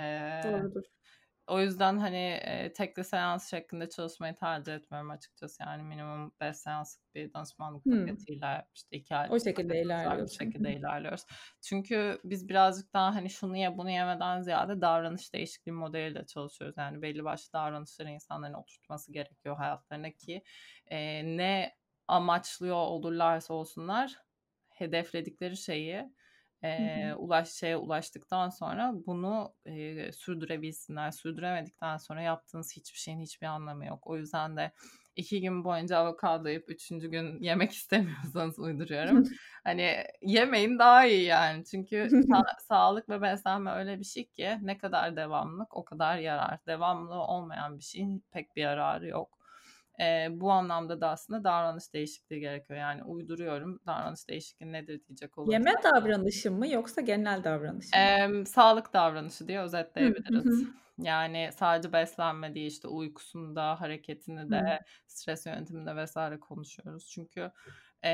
[0.01, 0.85] Eee, Doğrudur.
[1.47, 5.63] O yüzden hani e, tekli seans şeklinde çalışmayı tercih etmiyorum açıkçası.
[5.63, 8.27] Yani minimum 5 seanslık bir danışmanlık Hımm.
[8.27, 10.55] paketiyle işte 2 aylık O şekilde ilerliyorsun.
[10.57, 11.25] Hı şekilde ilerliyoruz.
[11.63, 16.77] Çünkü biz birazcık daha hani şunu ye bunu yemeden ziyade davranış değişikliği modeliyle çalışıyoruz.
[16.79, 20.43] Yani belli başlı davranışları insanların oturtması gerekiyor hayatlarına ki
[20.87, 21.77] e, ne
[22.09, 24.17] amaçlıyor olurlarsa olsunlar
[24.69, 26.05] hedefledikleri şeyi
[26.65, 31.11] e, ulaş şeye ulaştıktan sonra bunu e, sürdürebilsinler.
[31.11, 34.07] Sürdüremedikten sonra yaptığınız hiçbir şeyin hiçbir anlamı yok.
[34.07, 34.73] O yüzden de
[35.17, 39.25] iki gün boyunca avokado yiyip üçüncü gün yemek istemiyorsanız uyduruyorum.
[39.65, 41.65] hani yemeyin daha iyi yani.
[41.65, 41.97] Çünkü
[42.31, 46.59] sa- sağlık ve beslenme öyle bir şey ki ne kadar devamlılık o kadar yarar.
[46.67, 49.36] Devamlı olmayan bir şeyin pek bir yararı yok.
[50.01, 52.79] E, bu anlamda da aslında davranış değişikliği gerekiyor.
[52.79, 53.81] Yani uyduruyorum.
[53.87, 55.85] Davranış değişikliği nedir diyecek Yeme olursak.
[55.85, 58.13] davranışı mı yoksa genel davranış mı?
[58.21, 59.61] E, sağlık davranışı diye
[59.99, 60.05] hı
[60.35, 60.45] özetleyebiliriz.
[60.45, 60.67] hı.
[60.99, 64.79] Yani sadece beslenme değil işte uykusunda, hareketini de, Hı.
[65.07, 67.09] stres yönetiminde vesaire konuşuyoruz.
[67.11, 67.51] Çünkü
[68.05, 68.11] e,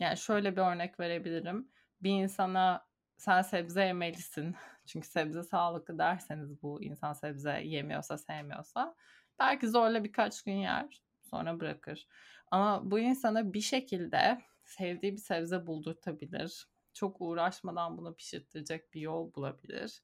[0.00, 1.72] yani şöyle bir örnek verebilirim.
[2.02, 4.56] Bir insana sen sebze yemelisin.
[4.86, 8.94] Çünkü sebze sağlıklı derseniz bu insan sebze yemiyorsa, sevmiyorsa
[9.38, 12.06] belki zorla birkaç gün yer, sonra bırakır.
[12.50, 16.68] Ama bu insana bir şekilde sevdiği bir sebze buldurtabilir.
[16.92, 20.02] Çok uğraşmadan bunu pişirtecek bir yol bulabilir.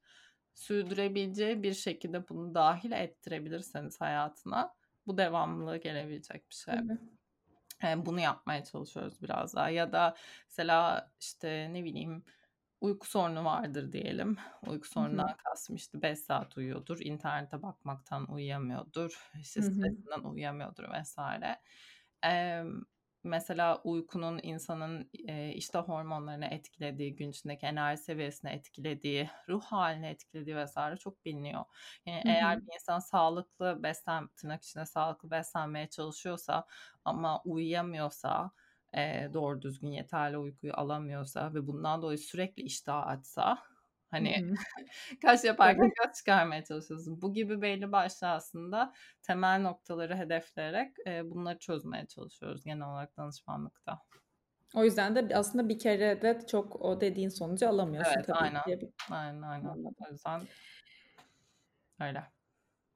[0.54, 4.74] Sürdürebileceği bir şekilde bunu dahil ettirebilirseniz hayatına
[5.06, 6.74] bu devamlılığı gelebilecek bir şey.
[6.74, 6.98] Tabii.
[7.82, 9.70] Yani bunu yapmaya çalışıyoruz biraz daha.
[9.70, 10.16] Ya da
[10.48, 12.24] mesela işte ne bileyim
[12.82, 14.36] uyku sorunu vardır diyelim.
[14.66, 17.00] Uyku sorunundan kastım işte 5 saat uyuyordur.
[17.00, 19.30] internete bakmaktan uyuyamıyordur.
[19.40, 19.96] İşte Hı hı.
[20.02, 21.62] stresinden uyuyamıyordur vesaire.
[22.24, 22.64] Eee,
[23.24, 30.56] mesela uykunun insanın e, işte hormonlarını etkilediği, gün içindeki enerji seviyesini etkilediği, ruh halini etkilediği
[30.56, 31.64] vesaire çok biliniyor.
[32.06, 36.66] Yani Hı eğer bir insan sağlıklı beslen, tırnak içinde sağlıklı beslenmeye çalışıyorsa
[37.04, 38.50] ama uyuyamıyorsa,
[38.96, 43.58] e, doğru düzgün yeterli uykuyu alamıyorsa ve bundan dolayı sürekli iştah açsa
[44.10, 44.54] hani
[45.22, 47.22] kaş yaparken kaç çıkarmaya çalışıyorsun.
[47.22, 53.98] Bu gibi belli başlı aslında temel noktaları hedefleyerek e, bunları çözmeye çalışıyoruz genel olarak danışmanlıkta.
[54.74, 58.62] O yüzden de aslında bir kerede çok o dediğin sonucu alamıyorsun Evet, tabii aynen.
[58.62, 58.92] ki.
[59.10, 59.68] Aynen, aynen.
[59.68, 60.42] O yüzden
[62.00, 62.32] Öyle.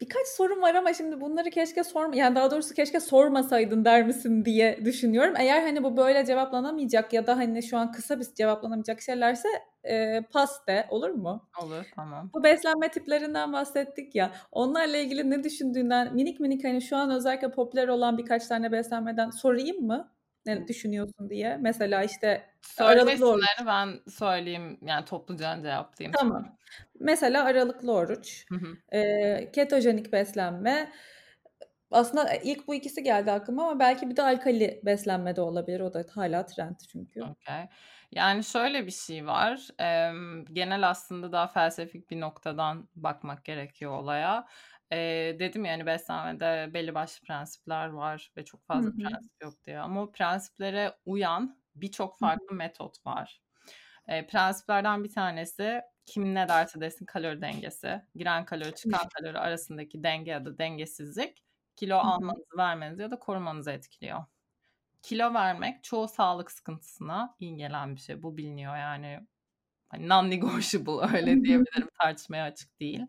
[0.01, 4.45] Birkaç sorum var ama şimdi bunları keşke sorma yani daha doğrusu keşke sormasaydın der misin
[4.45, 5.35] diye düşünüyorum.
[5.39, 9.49] Eğer hani bu böyle cevaplanamayacak ya da hani şu an kısa bir cevaplanamayacak şeylerse
[9.85, 11.49] e, pas de olur mu?
[11.63, 12.33] Olur tamam.
[12.35, 14.33] Bu beslenme tiplerinden bahsettik ya.
[14.53, 19.31] Onlarla ilgili ne düşündüğünden minik minik hani şu an özellikle popüler olan birkaç tane beslenmeden
[19.31, 20.16] sorayım mı?
[20.47, 21.57] Ne düşünüyorsun diye.
[21.61, 22.47] Mesela işte
[22.79, 23.45] aralıklı oruç.
[23.67, 26.13] Ben söyleyeyim yani topluca cevaplayayım.
[26.13, 26.57] Tamam.
[27.01, 28.99] Mesela aralıklı oruç, Hı hı.
[28.99, 30.93] e, ketojenik beslenme.
[31.91, 35.81] Aslında ilk bu ikisi geldi aklıma ama belki bir de alkali beslenme de olabilir.
[35.81, 37.23] O da hala trend çünkü.
[37.23, 37.69] Okay.
[38.13, 39.69] Yani şöyle bir şey var.
[39.79, 44.47] Em, genel aslında daha felsefik bir noktadan bakmak gerekiyor olaya.
[44.93, 44.97] E,
[45.39, 48.97] dedim yani beslenmede belli başlı prensipler var ve çok fazla hı.
[48.97, 49.79] prensip yok diye.
[49.79, 53.43] Ama o prensiplere uyan birçok farklı metot var.
[54.09, 58.03] E, prensiplerden bir tanesi kim ne derse desin kalori dengesi.
[58.15, 61.45] Giren kalori çıkan kalori arasındaki denge ya da dengesizlik
[61.77, 62.11] kilo Hı hı.
[62.11, 64.25] almanızı vermenizi ya da korumanızı etkiliyor.
[65.03, 68.23] Kilo vermek çoğu sağlık sıkıntısına iyi gelen bir şey.
[68.23, 69.21] Bu biliniyor yani.
[69.89, 71.89] Hani non-negotiable öyle diyebilirim.
[72.01, 73.07] Tartışmaya açık değil.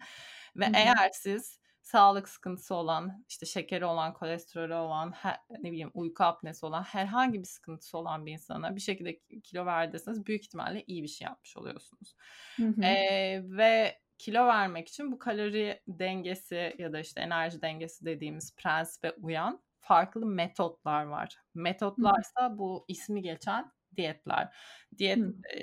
[0.56, 0.74] Ve Hı hı.
[0.76, 6.66] eğer siz sağlık sıkıntısı olan, işte şekeri olan, kolesterolü olan, her, ne bileyim uyku apnesi
[6.66, 11.08] olan, herhangi bir sıkıntısı olan bir insana bir şekilde kilo verdiyseniz büyük ihtimalle iyi bir
[11.08, 12.16] şey yapmış oluyorsunuz.
[12.56, 12.82] Hı hı.
[12.84, 19.12] Ee, ve kilo vermek için bu kalori dengesi ya da işte enerji dengesi dediğimiz prensibe
[19.22, 21.38] uyan farklı metotlar var.
[21.54, 24.56] Metotlarsa bu ismi geçen diyetler.
[24.98, 25.34] Diyet Hı.
[25.54, 25.60] e,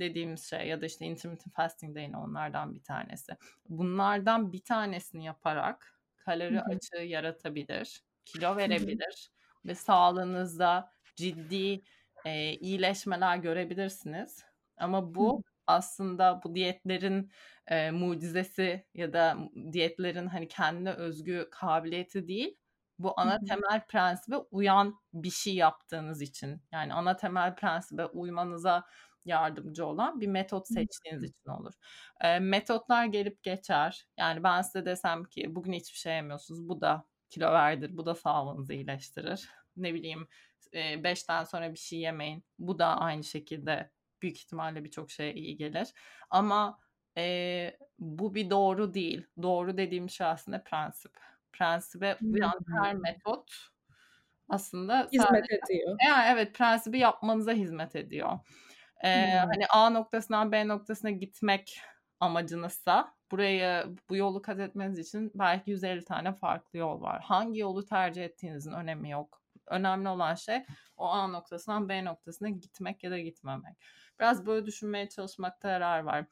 [0.00, 3.36] dediğimiz şey ya da işte intermittent fasting de yine onlardan bir tanesi.
[3.68, 6.62] Bunlardan bir tanesini yaparak kalori hı.
[6.62, 9.30] açığı yaratabilir, kilo verebilir
[9.66, 11.82] ve sağlığınızda ciddi
[12.24, 14.44] e, iyileşmeler görebilirsiniz.
[14.76, 15.42] Ama bu hı.
[15.66, 17.32] aslında bu diyetlerin
[17.66, 19.38] e, mucizesi ya da
[19.72, 22.56] diyetlerin hani kendine özgü kabiliyeti değil.
[22.98, 26.62] Bu ana temel prensibe uyan bir şey yaptığınız için.
[26.72, 28.84] Yani ana temel prensibe uymanıza
[29.24, 31.72] yardımcı olan bir metot seçtiğiniz için olur.
[32.20, 34.06] E, metotlar gelip geçer.
[34.18, 36.68] Yani ben size desem ki bugün hiçbir şey yemiyorsunuz.
[36.68, 37.96] Bu da kilo verdir.
[37.96, 39.48] Bu da sağlığınızı iyileştirir.
[39.76, 40.28] Ne bileyim
[40.74, 42.44] 5'ten sonra bir şey yemeyin.
[42.58, 43.90] Bu da aynı şekilde
[44.22, 45.88] büyük ihtimalle birçok şeye iyi gelir.
[46.30, 46.78] Ama
[47.16, 49.26] e, bu bir doğru değil.
[49.42, 51.18] Doğru dediğim şey aslında prensip.
[51.52, 53.52] Prensibe uyan her metot
[54.48, 55.98] aslında Hizmet sadece ediyor.
[56.08, 58.38] yani evet prensibi yapmanıza hizmet ediyor.
[59.04, 59.50] Eee, Hımm.
[59.52, 61.80] hani A noktasından B noktasına gitmek
[62.20, 67.22] amacınızsa burayı bu yolu kat etmeniz için belki 150 tane farklı yol var.
[67.22, 69.42] Hangi yolu tercih ettiğinizin önemi yok.
[69.66, 70.64] Önemli olan şey
[70.96, 73.76] o A noktasından B noktasına gitmek ya da gitmemek.
[74.20, 76.26] Biraz böyle düşünmeye çalışmakta yarar var.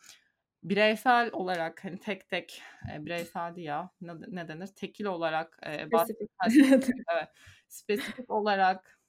[0.67, 4.67] Bireysel olarak hani tek tek e, bireysel değil ya ne, ne denir?
[4.67, 6.29] Tekil olarak e, Spesifik.
[6.43, 7.29] bahsettiğin, evet,
[7.69, 9.01] spesifik olarak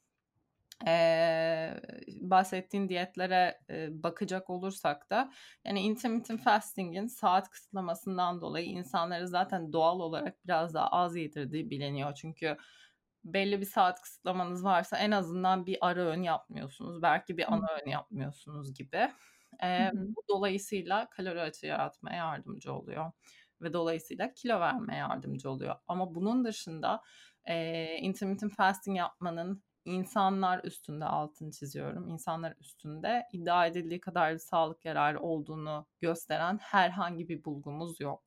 [0.88, 1.74] e,
[2.08, 5.32] bahsettiğin diyetlere e, bakacak olursak da
[5.66, 12.14] yani intermittent fasting'in saat kısıtlamasından dolayı insanları zaten doğal olarak biraz daha az yedirdiği biliniyor.
[12.14, 12.58] Çünkü
[13.24, 17.02] belli bir saat kısıtlamanız varsa en azından bir ara öğün yapmıyorsunuz.
[17.02, 19.10] Belki bir ana öğün yapmıyorsunuz gibi.
[19.64, 23.12] E, bu dolayısıyla kalori açığı yaratmaya yardımcı oluyor.
[23.62, 25.76] Ve dolayısıyla kilo vermeye yardımcı oluyor.
[25.88, 27.02] Ama bunun dışında
[27.46, 32.10] e, intermittent fasting yapmanın insanlar üstünde altını çiziyorum.
[32.10, 38.27] İnsanlar üstünde iddia edildiği kadar bir sağlık yararı olduğunu gösteren herhangi bir bulgumuz yok.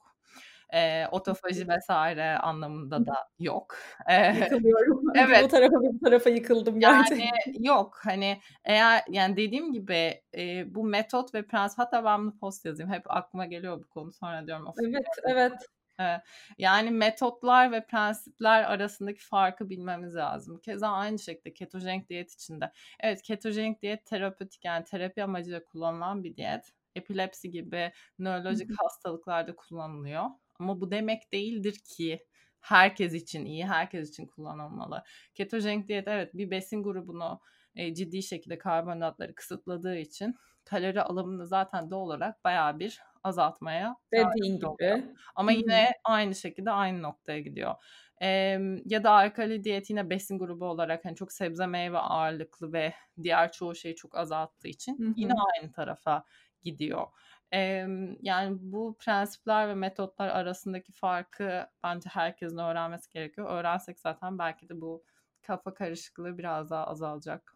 [0.75, 3.77] E, otofaji vesaire anlamında da yok.
[4.09, 5.03] E, Yıkılıyorum.
[5.17, 5.45] evet.
[5.45, 7.25] Bu tarafa bu tarafa yıkıldım gerçekten.
[7.25, 12.39] Yani yok hani eğer yani dediğim gibi e, bu metot ve prensip hatta ben bunu
[12.39, 12.93] post yazayım.
[12.93, 14.67] Hep aklıma geliyor bu konu sonra diyorum.
[14.67, 15.53] Of, Evet evet.
[16.01, 16.21] Evet.
[16.59, 20.59] Yani metotlar ve prensipler arasındaki farkı bilmemiz lazım.
[20.59, 22.73] Keza aynı şekilde ketojenik diyet içinde.
[23.01, 26.73] Evet ketojenik diyet terapötik yani terapi amacıyla kullanılan bir diyet.
[26.95, 30.25] Epilepsi gibi nörolojik hastalıklarda kullanılıyor.
[30.61, 32.27] Ama bu demek değildir ki
[32.61, 35.03] herkes için iyi, herkes için kullanılmalı.
[35.35, 37.41] Ketojenik diyet evet bir besin grubunu
[37.75, 44.57] e, ciddi şekilde karbonhidratları kısıtladığı için kalori alımını zaten doğal olarak bayağı bir azaltmaya dediğin
[44.57, 44.67] gibi.
[44.67, 44.99] Oluyor.
[45.35, 47.75] Ama yine aynı şekilde aynı noktaya gidiyor.
[48.23, 52.95] Ee, ya da alkali diyet yine besin grubu olarak hani çok sebze meyve ağırlıklı ve
[53.23, 55.15] diğer çoğu şeyi çok azalttığı için Hı hı.
[55.17, 56.25] yine aynı tarafa
[56.63, 57.07] gidiyor.
[57.55, 57.87] Ee,
[58.23, 63.51] yani bu prensipler ve metotlar arasındaki farkı bence herkesin öğrenmesi gerekiyor.
[63.51, 65.05] Öğrensek zaten belki de bu
[65.43, 67.55] kafa karışıklığı biraz daha azalacak.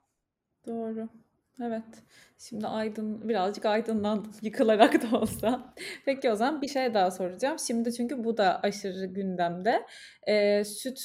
[0.66, 1.08] Doğru.
[1.62, 1.84] Evet.
[2.38, 5.74] Şimdi aydın birazcık aydınlandım yıkılarak da olsa.
[6.04, 7.58] Peki o zaman bir şey daha soracağım.
[7.58, 9.86] Şimdi çünkü bu da aşırı gündemde.
[10.26, 11.00] Eee, süt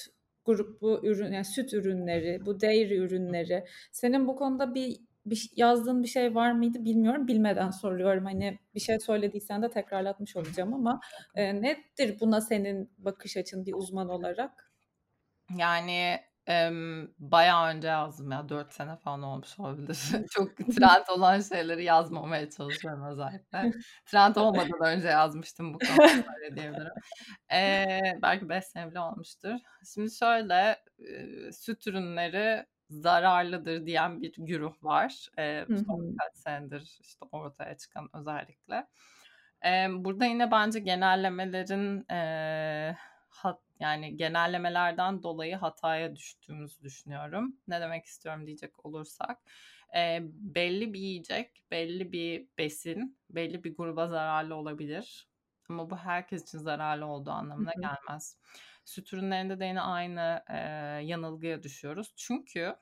[0.45, 3.65] grubu ürün yani süt ürünleri, bu dairy ürünleri.
[3.91, 4.99] Senin bu konuda bir
[5.29, 7.27] bir yazdığın bir şey var mıydı bilmiyorum.
[7.27, 8.25] Bilmeden soruyorum.
[8.25, 10.99] Hani bir şey söylediysen de tekrarlatmış olacağım ama
[11.35, 14.71] e, nedir buna senin bakış açın bir uzman olarak?
[15.57, 18.49] Yani Emm, bayağı önce yazdım ya.
[18.49, 19.99] 4 sene falan olmuş olabilir.
[20.31, 23.69] Çok trend olan şeyleri yazmamaya çalışıyorum özellikle.
[24.05, 26.03] Trend olmadan önce yazmıştım bu konuda
[26.43, 26.91] öyle diyebilirim.
[27.51, 29.55] Eee, belki 5 sene bile olmuştur.
[29.93, 35.27] Şimdi şöyle, eee, süt ürünleri zararlıdır diyen bir güruh var.
[35.67, 38.87] Hı son birkaç senedir işte ortaya çıkan özellikle.
[39.61, 42.97] Emm, burada yine bence genellemelerin, eee,
[43.29, 47.57] hat yani genellemelerden dolayı hataya düştüğümüzü düşünüyorum.
[47.67, 49.39] Ne demek istiyorum diyecek olursak,
[49.95, 55.29] eee, belli bir yiyecek, belli bir besin, belli bir gruba zararlı olabilir
[55.69, 57.89] ama bu herkes için zararlı olduğu anlamına Hı hı.
[58.89, 60.55] Süt ürünlerinde de yine aynı, eee,
[61.07, 62.13] yanılgıya düşüyoruz.
[62.15, 62.75] Çünkü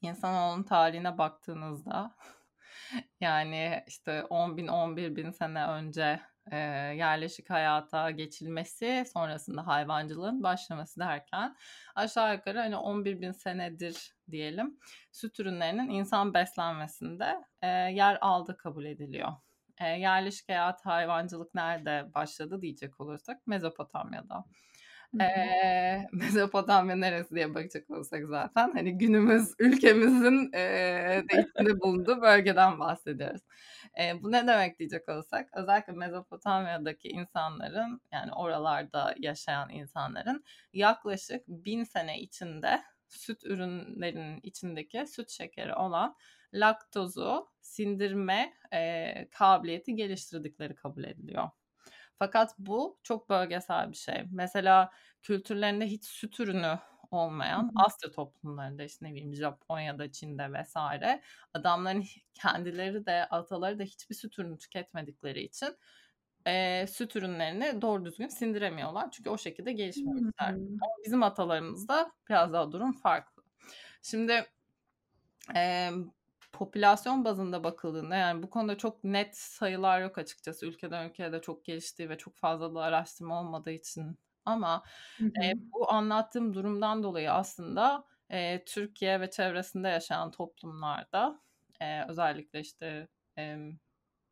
[0.00, 2.16] insanoğlunun tarihine baktığınızda
[3.20, 6.20] yani işte 10 bin 11 bin sene önce
[6.52, 6.56] e,
[6.96, 11.56] yerleşik hayata geçilmesi sonrasında hayvancılığın başlaması derken
[11.94, 14.78] aşağı yukarı hani 11 bin senedir diyelim
[15.12, 19.32] süt ürünlerinin insan beslenmesinde e, yer aldı kabul ediliyor.
[19.80, 24.44] E, yerleşik hayat hayvancılık nerede başladı diyecek olursak Mezopotamya'da.
[25.20, 30.58] Ee, Mezopotamya neresi diye bakacak olursak zaten hani günümüz ülkemizin e,
[31.32, 33.42] de içinde bulunduğu bölgeden bahsediyoruz.
[34.00, 41.84] E, bu ne demek diyecek olursak özellikle Mezopotamya'daki insanların yani oralarda yaşayan insanların yaklaşık bin
[41.84, 46.16] sene içinde süt ürünlerinin içindeki süt şekeri olan
[46.52, 51.50] laktozu sindirme e, kabiliyeti geliştirdikleri kabul ediliyor.
[52.18, 54.24] Fakat bu çok bölgesel bir şey.
[54.32, 54.90] Mesela
[55.22, 56.78] kültürlerinde hiç süt ürünü
[57.10, 61.22] olmayan Asya toplumlarında işte ne bileyim Japonya'da, Çin'de vesaire
[61.54, 65.76] adamların kendileri de ataları da hiçbir süt ürünü tüketmedikleri için
[66.46, 69.10] e, süt ürünlerini doğru düzgün sindiremiyorlar.
[69.10, 70.48] Çünkü o şekilde gelişmemişler.
[70.48, 73.42] Ama bizim atalarımızda biraz daha durum farklı.
[74.02, 74.46] Şimdi
[75.54, 75.90] e,
[76.56, 80.66] popülasyon bazında bakıldığında yani bu konuda çok net sayılar yok açıkçası.
[80.66, 84.18] Ülkeden ülkeye de çok geliştiği ve çok fazla da araştırma olmadığı için.
[84.44, 84.82] Ama
[85.20, 91.40] e, bu anlattığım durumdan dolayı aslında e, Türkiye ve çevresinde yaşayan toplumlarda
[91.80, 93.56] e, özellikle işte e,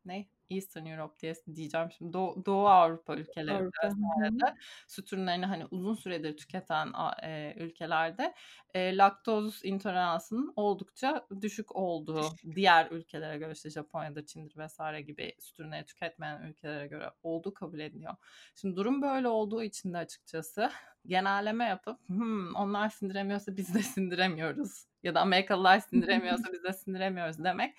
[0.05, 3.87] ne Eastern Europe diye diyeceğim şimdi Doğu, Doğu Avrupa ülkelerinde Avrupa.
[3.87, 8.33] vesairede süt ürünlerini hani uzun süredir tüketen e, ülkelerde
[8.73, 15.59] e, laktoz intoleransının oldukça düşük olduğu diğer ülkelere göre işte Japonya'da Çin'dir vesaire gibi süt
[15.59, 18.15] ürünleri tüketmeyen ülkelere göre olduğu kabul ediliyor.
[18.55, 20.71] Şimdi durum böyle olduğu için de açıkçası
[21.07, 27.43] genelleme yapıp hmm, onlar sindiremiyorsa biz de sindiremiyoruz ya da Amerikalılar sindiremiyorsa biz de sindiremiyoruz
[27.43, 27.77] demek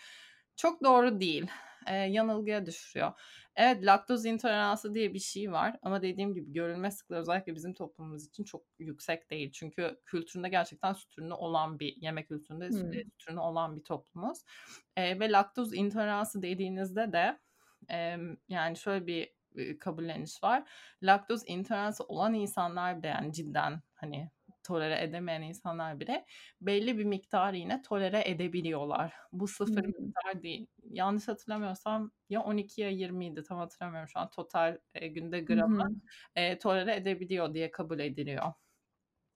[0.57, 1.47] çok doğru değil
[1.87, 3.13] e, yanılgıya düşürüyor.
[3.57, 8.27] Evet laktoz intoleransı diye bir şey var ama dediğim gibi görülme sıklığı özellikle bizim toplumumuz
[8.27, 9.53] için çok yüksek değil.
[9.53, 12.93] Çünkü kültüründe gerçekten süt ürünü olan bir yemek kültüründe hmm.
[12.93, 14.39] süt ürünü olan bir toplumuz.
[14.97, 17.39] E, ve laktoz intoleransı dediğinizde de
[17.91, 18.17] e,
[18.49, 19.37] yani şöyle bir
[19.81, 20.69] kabulleniş var.
[21.03, 24.31] Laktoz intoleransı olan insanlar bile yani cidden hani
[24.67, 26.27] tolere edemeyen insanlar bile
[26.61, 29.15] belli bir miktarı yine tolere edebiliyorlar.
[29.33, 30.05] Bu sıfır hmm.
[30.05, 30.67] miktar değil.
[30.91, 35.89] Yanlış hatırlamıyorsam ya 12 ya 20 idi tam hatırlamıyorum şu an total e, günde gramı
[35.89, 35.97] hmm.
[36.35, 38.53] e, tolere edebiliyor diye kabul ediliyor.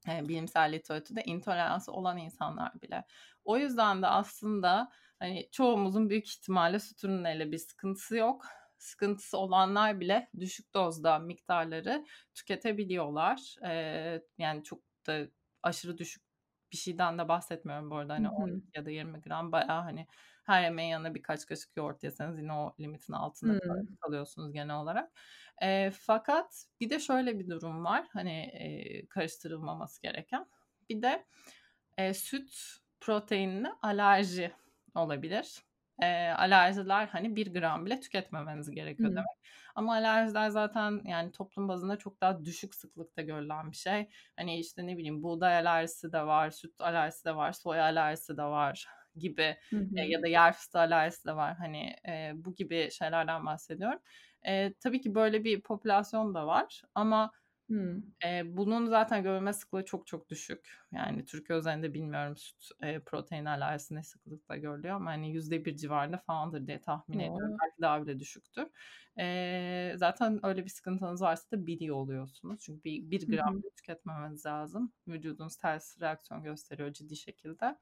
[0.09, 3.05] E, bilimsel literatürde intoleransı olan insanlar bile.
[3.45, 8.47] O yüzden de aslında hani çoğumuzun büyük ihtimalle süt ürünleriyle bir sıkıntısı yok
[8.81, 13.57] sıkıntısı olanlar bile düşük dozda miktarları tüketebiliyorlar.
[13.67, 15.29] Ee, yani çok da
[15.63, 16.23] aşırı düşük
[16.73, 18.15] bir şeyden de bahsetmiyorum bu arada.
[18.15, 20.07] Hani 10 ya da 20 gram bayağı hani
[20.45, 23.97] her yemeğin yanına birkaç kaşık yoğurt yerseniz yine o limitin altında hmm.
[24.01, 25.13] kalıyorsunuz genel olarak.
[25.63, 28.07] E, fakat bir de şöyle bir durum var.
[28.13, 30.47] Hani e, karıştırılmaması gereken.
[30.89, 31.27] Bir de
[31.99, 32.53] e, süt
[33.01, 34.53] proteinine alerji
[34.95, 35.63] olabilir
[36.03, 39.17] e, alerjiler hani bir gram bile tüketmemeniz gerekiyor hmm.
[39.17, 39.41] demek.
[39.75, 44.09] Ama alerjiler zaten yani toplum bazında çok daha düşük sıklıkta görülen bir şey.
[44.37, 48.43] Hani işte ne bileyim buğday alerjisi de var, süt alerjisi de var, soya alerjisi de
[48.43, 51.57] var gibi hı E, ya da yer fıstığı alerjisi de var.
[51.57, 54.01] Hani e, bu gibi şeylerden bahsediyorum.
[54.47, 57.33] E, tabii ki böyle bir popülasyon da var ama
[57.71, 58.15] Hımm.
[58.25, 60.71] Eee, bunun zaten görülme sıklığı çok çok düşük.
[60.93, 66.19] Yani Türkiye özelinde bilmiyorum süt, eee, protein alerjisi ne sıklıkla görülüyor ama hani %1 civarında
[66.19, 67.33] falandır diye tahmin ediyorum.
[67.33, 67.61] O!
[67.63, 68.69] Belki daha bile düşüktür.
[69.19, 72.61] Eee, zaten öyle bir sıkıntınız varsa da biliyor oluyorsunuz.
[72.61, 74.93] Çünkü bir 1 Hı gram bile tüketmemeniz lazım.
[75.09, 77.79] Vücudunuz ters reaksiyon gösteriyor ciddi şekilde.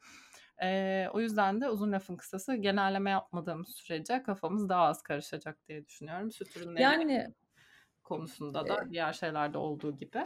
[0.62, 5.86] Eee, o yüzden de uzun lafın kısası genelleme yapmadığımız sürece kafamız daha az karışacak diye
[5.86, 6.30] düşünüyorum.
[6.32, 7.34] Süt ürünleri Yani
[8.08, 10.24] konusunda da Eee diğer şeylerde olduğu gibi.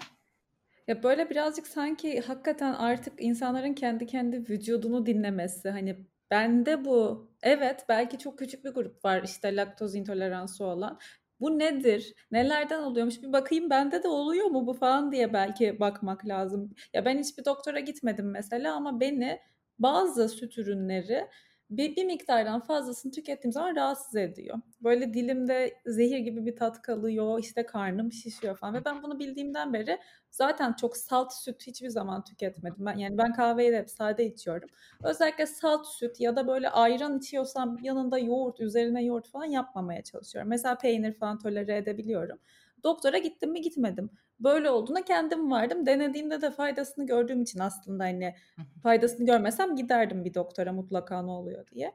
[0.88, 7.84] Ya, böyle birazcık sanki hakikaten artık insanların kendi kendi vücudunu dinlemesi, hani, bende bu, evet,
[7.88, 10.98] belki çok küçük bir grup var, işte, laktoz intoleransı olan.
[11.40, 12.14] Bu nedir?
[12.30, 13.22] Nelerden oluyormuş?
[13.22, 16.74] Bir bakayım bende de oluyor mu bu falan diye belki bakmak lazım.
[16.94, 19.40] Ya, ben hiçbir doktora gitmedim mesela ama beni
[19.78, 21.28] bazı süt ürünleri
[21.76, 24.58] bir bir miktardan fazlasını tükettiğim zaman rahatsız ediyor.
[24.80, 29.72] Böyle dilimde zehir gibi bir tat kalıyor, işte, karnım şişiyor falan ve ben bunu bildiğimden
[29.72, 29.98] beri
[30.30, 32.86] zaten çok salt süt hiçbir zaman tüketmedim.
[32.86, 34.68] Ben yani ben kahveyi de hep sade içiyorum.
[35.04, 40.48] Özellikle salt süt ya da böyle ayran içiyorsam yanında yoğurt, üzerine yoğurt falan yapmamaya çalışıyorum.
[40.50, 42.38] Mesela peynir falan tolere edebiliyorum.
[42.84, 44.10] Doktora gittim mi gitmedim.
[44.44, 45.86] Böyle olduğuna kendim vardım.
[45.86, 48.34] Denediğimde de faydasını gördüğüm için aslında hani
[48.82, 51.92] faydasını görmesem giderdim bir doktora mutlaka ne oluyor diye.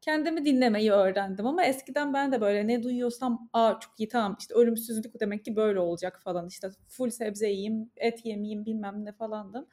[0.00, 4.54] Kendimi dinlemeyi öğrendim ama eskiden ben de böyle ne duyuyorsam, "A, çok iyi, tamam, işte,
[4.54, 9.66] ölümsüzlük demek ki böyle olacak." falan, işte, full sebze yiyeyim, et yemeyeyim, bilmem ne falandım.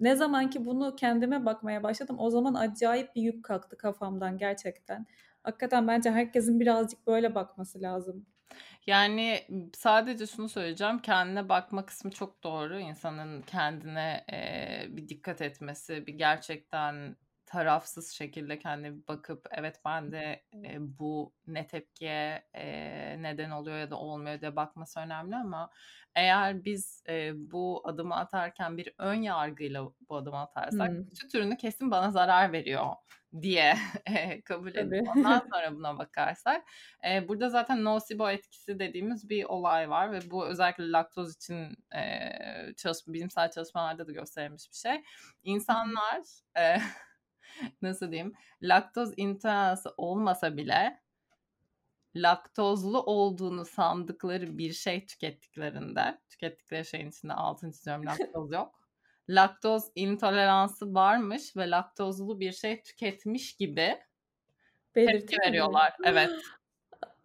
[0.00, 5.06] Ne zaman ki bunu kendime bakmaya başladım, o zaman acayip bir yük kalktı kafamdan gerçekten.
[5.42, 8.26] Hakikaten bence herkesin birazcık böyle bakması lazım.
[8.86, 9.46] Yani,
[9.76, 12.78] sadece şunu söyleyeceğim, kendine bakma kısmı çok doğru.
[12.80, 17.16] İnsanın kendine, eee, bir dikkat etmesi, bir gerçekten
[17.48, 23.90] tarafsız şekilde kendine bir bakıp, evet bende, eee, bu ne tepkiye, eee, neden oluyor ya
[23.90, 25.70] da olmuyor diye bakması önemli ama
[26.14, 31.10] eğer biz, eee, bu adımı atarken bir ön yargıyla bu adımı atarsak, Hımm.
[31.12, 32.86] süt ürünü kesin bana zarar veriyor
[33.42, 33.74] diye,
[34.08, 35.12] eee, kabul edip Tabii.
[35.16, 36.64] ondan sonra buna bakarsak,
[37.04, 42.74] eee, burada zaten nosibo etkisi dediğimiz bir olay var ve bu özellikle laktoz için, eee,
[42.76, 45.02] çalış bilimsel çalışmalarda da gösterilmiş bir şey.
[45.42, 46.22] İnsanlar,
[46.56, 46.80] eee,
[47.82, 48.32] nasıl diyeyim,
[48.62, 51.00] laktoz intoleransı olmasa bile
[52.16, 58.78] laktozlu olduğunu sandıkları bir şey tükettiklerinde, tükettikleri şeyin içinde altını çiziyorum laktoz yok.
[59.28, 63.98] Laktoz intoleransı varmış ve laktozlu bir şey tüketmiş gibi
[64.94, 65.92] tepki veriyorlar.
[66.04, 66.30] Evet.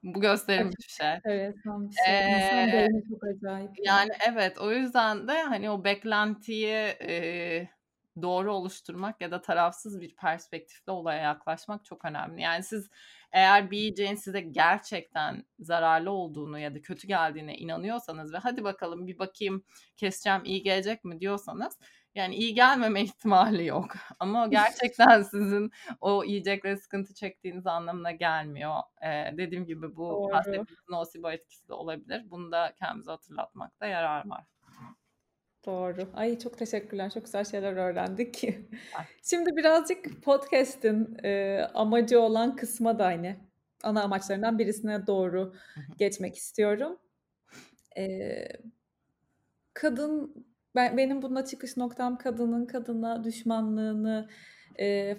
[0.03, 1.11] Bu gösterilmiş bir şey.
[1.11, 2.73] Enteresan bir şey.
[2.73, 3.83] Beyni çok acayip ya.
[3.85, 7.69] yani evet, o yüzden de hani o beklentiyi, eee,
[8.21, 12.41] doğru oluşturmak ya da tarafsız bir perspektifle olaya yaklaşmak çok önemli.
[12.41, 12.89] Yani siz
[13.31, 19.07] eğer bir yiyeceğin size gerçekten zararlı olduğunu ya da kötü geldiğine inanıyorsanız ve hadi bakalım
[19.07, 19.63] bir bakayım
[19.97, 21.77] keseceğim iyi gelecek mi diyorsanız
[22.15, 23.91] yani iyi gelmeme ihtimali yok.
[24.19, 28.75] Ama o gerçekten sizin o yiyecekle sıkıntı çektiğiniz anlamına gelmiyor.
[29.01, 30.31] Eee, dediğim gibi bu Doğru.
[30.31, 32.21] bahsettiğimiz nosibo etkisi de olabilir.
[32.31, 34.43] Bunu da kendimize hatırlatmakta yarar var.
[35.65, 36.09] Doğru.
[36.13, 37.09] Ay, çok teşekkürler.
[37.09, 38.43] Çok güzel şeyler öğrendik.
[39.23, 43.35] Şimdi birazcık podcast'in, eee, amacı olan kısma da hani
[43.83, 45.53] ana amaçlarından birisine doğru
[45.97, 46.99] geçmek istiyorum.
[47.97, 48.49] Eee,
[49.73, 50.35] kadın
[50.75, 54.29] ben benim buna çıkış noktam kadının kadına düşmanlığını,
[54.79, 55.17] eee,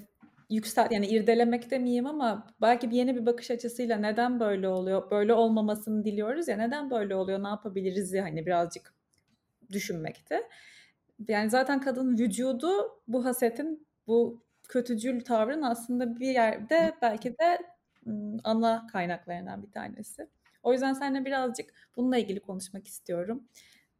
[0.51, 5.35] yüksel yani irdelemek demeyeyim ama belki bir yeni bir bakış açısıyla neden böyle oluyor, böyle
[5.35, 8.95] olmamasını diliyoruz ya, neden böyle oluyor, ne yapabiliriz'i hani birazcık
[9.73, 10.41] düşünmekti.
[11.29, 17.59] Yani zaten kadın vücudu bu hasetin, bu kötücül tavrın aslında bir yerde belki de,
[18.45, 20.29] ana kaynaklarından bir tanesi.
[20.63, 23.49] O yüzden seninle birazcık bununla ilgili konuşmak istiyorum.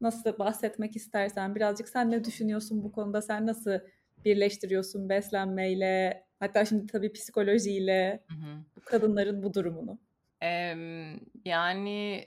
[0.01, 3.23] Nasıl bahsetmek istersen, birazcık sen ne düşünüyorsun bu konuda?
[3.23, 3.79] Sen nasıl
[4.25, 8.65] birleştiriyorsun beslenmeyle, hatta şimdi tabii psikolojiyle Hı hı.
[8.85, 9.99] kadınların bu durumunu?
[10.41, 12.25] Emm, yani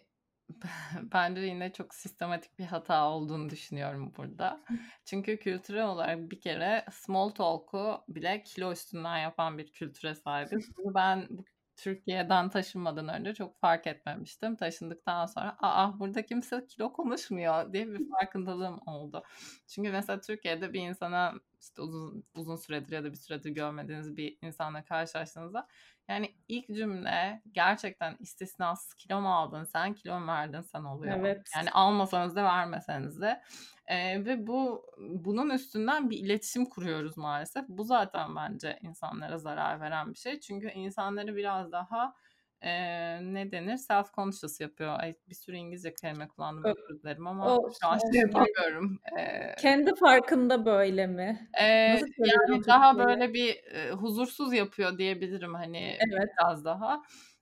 [1.13, 4.63] bence yine çok sistematik bir hata olduğunu düşünüyorum burada.
[5.05, 10.71] Çünkü kültürel olarak bir kere small talk'u bile kilo üstünden yapan bir kültüre sahibiz.
[10.77, 11.27] Bunu ben
[11.77, 14.55] Türkiye'den taşınmadan önce çok fark etmemiştim.
[14.55, 19.23] Taşındıktan sonra, "A, burada kimse kilo konuşmuyor." diye bir farkındalığım oldu.
[19.67, 24.37] Çünkü mesela Türkiye'de bir insana, işte, uzun uzun süredir ya da bir süredir görmediğiniz bir
[24.41, 25.67] insanla karşılaştığınızda,
[26.07, 31.17] yani ilk cümle gerçekten istisnasız "Kilo mu aldın sen, kilo mu verdin sen?" oluyor.
[31.19, 31.49] Evet.
[31.55, 33.41] Yani almasanız da vermeseniz de.
[33.89, 37.65] Eee, ve bu bunun üstünden bir iletişim kuruyoruz maalesef.
[37.67, 40.39] Bu zaten bence insanlara zarar veren bir şey.
[40.39, 42.13] Çünkü insanları biraz daha,
[42.63, 43.77] eee, ne denir?
[43.77, 44.99] Self conscious yapıyor.
[44.99, 48.99] Ay, bir sürü İngilizce kelime kullandım, özür dilerim ama o şu an şey yapamıyorum.
[49.17, 51.49] Eee Kendi farkında böyle mi?
[51.85, 56.29] Nasıl çevirdin yani daha böyle bir, eee, huzursuz yapıyor diyebilirim, hani, Evet.
[56.39, 57.01] biraz daha.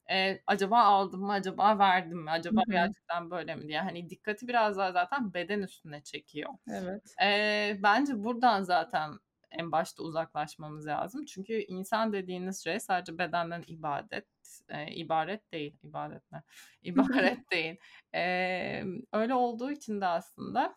[0.09, 2.71] Eee, acaba aldım mı, acaba verdim mi, acaba hı.
[2.71, 3.79] gerçekten böyle mi diye.
[3.81, 6.49] Hani dikkati biraz daha zaten beden üstüne çekiyor.
[6.67, 7.17] Evet.
[7.21, 9.11] Eee, bence buradan zaten
[9.59, 11.25] en başta uzaklaşmamız lazım.
[11.25, 14.25] Çünkü insan dediğiniz şey sadece bedenden ibadet
[14.71, 16.43] eee, ibaret değil, ibadet ne?
[16.81, 17.77] İbaret değil.
[18.13, 20.75] Emm, öyle olduğu için de aslında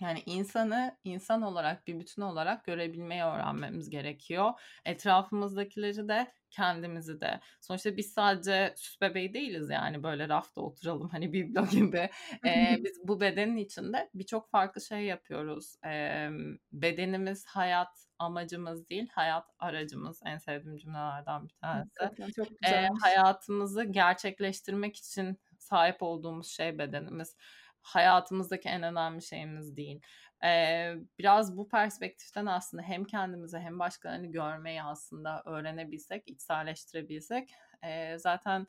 [0.00, 4.52] yani insanı insan olarak, bir bütün olarak görebilmeyi öğrenmemiz gerekiyor.
[4.84, 7.40] Etrafımızdakileri de, kendimizi de.
[7.60, 12.10] Sonuçta biz sadece süs bebeği değiliz yani böyle rafta oturalım hani biblo gibi.
[12.44, 15.74] Eee, biz bu bedenin içinde birçok farklı şey yapıyoruz.
[15.84, 17.88] Emm, bedenimiz hayat
[18.18, 20.20] amacımız değil, hayat aracımız.
[20.24, 22.10] En sevdiğim cümlelerden bir tanesi.
[22.36, 23.02] Çok Eee, güzelmiş.
[23.02, 27.36] hayatımızı gerçekleştirmek için sahip olduğumuz şey bedenimiz.
[27.82, 30.00] Hayatımızdaki en önemli şeyimiz değil.
[30.42, 37.50] Eee, biraz bu perspektiften aslında hem kendimizi hem başkalarını görmeyi aslında öğrenebilsek, içselleştirebilsek,
[37.84, 38.66] eee, zaten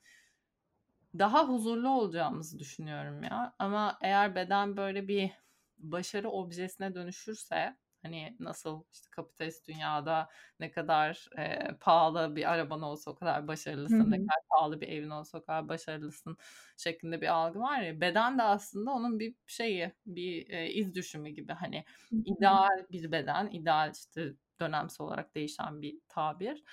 [1.20, 3.55] daha huzurlu olacağımızı düşünüyorum ya.
[3.60, 5.32] Ama eğer beden böyle bir
[5.78, 10.30] başarı objesine dönüşürse, hani nasıl işte kapitalist dünyada
[10.60, 14.20] ne kadar, eee, pahalı bir araban olsa o kadar başarılısın, ne hı.
[14.20, 16.38] kadar pahalı bir evin olsa o kadar başarılısın
[16.78, 21.30] şeklinde bir algı var ya, beden de aslında onun bir şeyi, bir, eee, iz düşümü
[21.30, 21.54] gibi.
[21.54, 22.26] Hani Hı hı.
[22.26, 26.64] ideal bir beden, ideal işte dönemsel olarak değişen bir tabir.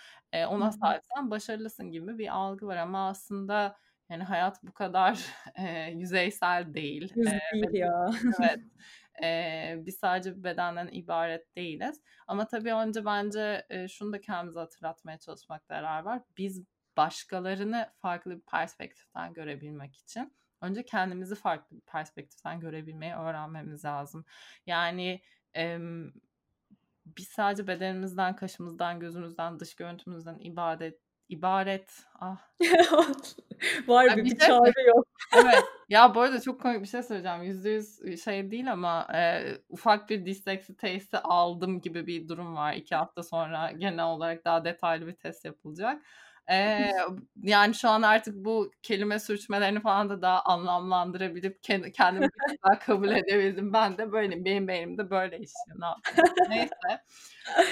[0.59, 3.77] Hı ona sahipsen başarılısın gibi bir algı var ama aslında
[4.11, 5.20] yani hayat bu kadar,
[5.59, 7.14] eee, yüzeysel değil.
[7.16, 7.35] Biz
[7.72, 8.07] ya.
[8.41, 8.61] evet,
[9.23, 12.03] eee, biz sadece bir bedenden ibaret değiliz.
[12.27, 16.23] Ama tabii önce bence, eee, şunu da kendimize hatırlatmaya çalışmakta yarar var.
[16.39, 16.64] Biz
[16.97, 24.25] başkalarını farklı bir perspektiften görebilmek için önce kendimizi farklı bir perspektiften görebilmeyi öğrenmemiz lazım.
[24.67, 25.23] Yani,
[25.55, 26.11] emm,
[27.07, 32.39] biz sadece bedenimizden, kaşımızdan, gözümüzden, dış görüntümüzden ibadet ibaret ah
[33.89, 35.05] Var Ya bir bir şey söyle çağrıyor.
[35.35, 35.64] Evet.
[35.89, 37.43] Ya bu arada çok komik bir şey söyleyeceğim.
[37.43, 42.74] %100 eee, şey değil ama, eee, ufak bir disleksi testi aldım gibi bir durum var.
[42.74, 46.03] 2 hafta sonra genel olarak daha detaylı bir test yapılacak.
[46.51, 46.92] Eee,
[47.42, 52.78] yani şu an artık bu kelime sürçmelerini falan da daha anlamlandırabilip ken kendimi bir daha
[52.78, 53.72] kabul edebildim.
[53.72, 54.44] Ben de böyleyim.
[54.44, 55.78] Benim beynim de böyle işliyor.
[55.78, 55.86] Ne?
[56.49, 57.03] Neyse.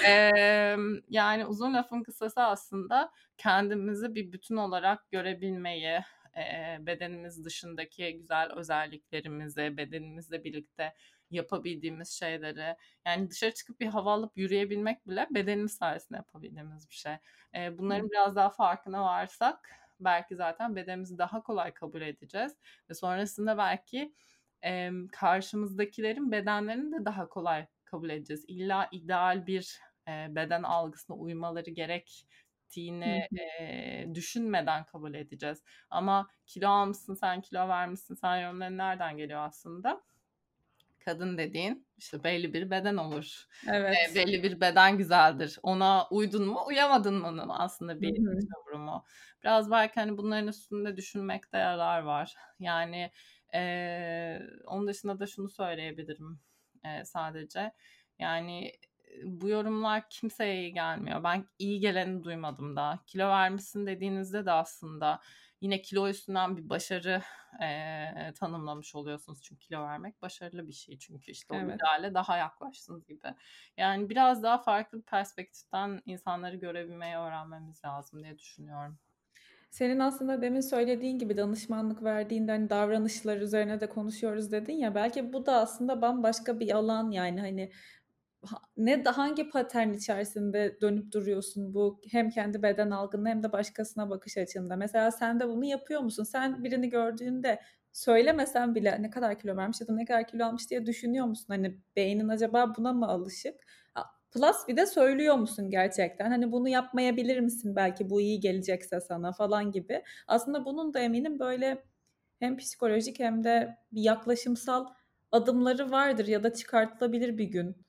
[0.07, 5.99] Emm, yani uzun lafın kısası aslında kendimizi bir bütün olarak görebilmeyi,
[6.37, 10.93] eee, bedenimiz dışındaki güzel özelliklerimizi, bedenimizle birlikte
[11.31, 12.75] yapabildiğimiz şeyleri,
[13.07, 17.13] yani dışarı çıkıp bir hava alıp yürüyebilmek bile bedenimiz sayesinde yapabildiğimiz bir şey.
[17.89, 17.99] Hı.
[17.99, 22.55] bunların biraz daha farkına varsak belki zaten bedenimizi daha kolay kabul edeceğiz
[22.89, 24.13] ve sonrasında belki,
[24.61, 28.45] emm, karşımızdakilerin bedenlerini de daha kolay kabul edeceğiz.
[28.47, 31.69] İlla ideal bir, eee, beden algısına uymaları
[33.03, 35.63] Hı gerektiğini, eee, düşünmeden kabul edeceğiz.
[35.89, 40.03] Ama kilo almışsın sen, kilo vermişsin sen yorumları nereden geliyor aslında?
[41.05, 43.45] Kadın dediğin işte belli bir beden olur.
[43.73, 43.97] Evet.
[44.15, 45.59] belli bir beden güzeldir.
[45.63, 48.13] Ona uydun mu, uyamadın mı'nın aslında bir
[48.67, 49.03] yorumu.
[49.43, 52.35] Biraz belki hani bunların üstünde düşünmekte yarar var.
[52.59, 53.11] Yani,
[53.53, 56.39] eee, onun dışında da şunu söyleyebilirim,
[56.85, 57.71] eee, sadece.
[58.19, 58.71] Yani,
[59.23, 61.23] bu yorumlar kimseye iyi gelmiyor.
[61.23, 63.03] Ben iyi geleni duymadım daha.
[63.05, 65.19] Kilo vermişsin dediğinizde de aslında
[65.61, 67.21] yine kilo üstünden bir başarı,
[67.61, 69.41] eee, tanımlamış oluyorsunuz.
[69.41, 70.97] Çünkü kilo vermek başarılı bir şey.
[70.99, 71.81] Çünkü işte o Evet.
[71.81, 73.27] ideale daha yaklaştınız gibi.
[73.77, 78.99] Yani biraz daha farklı bir perspektiften insanları görebilmeyi öğrenmemiz lazım diye düşünüyorum.
[79.71, 85.33] Senin aslında demin söylediğin gibi danışmanlık verdiğinde hani davranışlar üzerine de konuşuyoruz dedin ya belki
[85.33, 87.71] bu da aslında bambaşka bir alan yani hani
[88.04, 88.04] ha
[88.77, 94.37] ne hangi patern içerisinde dönüp duruyorsun bu hem kendi beden algında hem de başkasına bakış
[94.37, 94.75] açında?
[94.75, 96.23] Mesela sen de bunu yapıyor musun?
[96.23, 100.69] Sen birini gördüğünde söylemesen bile ne kadar kilo vermiş ya da ne kadar kilo almış
[100.69, 101.45] diye düşünüyor musun?
[101.47, 103.55] Hani beynin acaba buna mı alışık?
[104.31, 106.29] Plus bir de söylüyor musun gerçekten?
[106.29, 110.03] Hani bunu yapmayabilir misin belki bu iyi gelecekse sana falan gibi.
[110.27, 111.83] Aslında bunun da eminim böyle
[112.39, 114.85] hem psikolojik hem de bir yaklaşımsal
[115.31, 117.85] adımları vardır ya da çıkartılabilir bir gün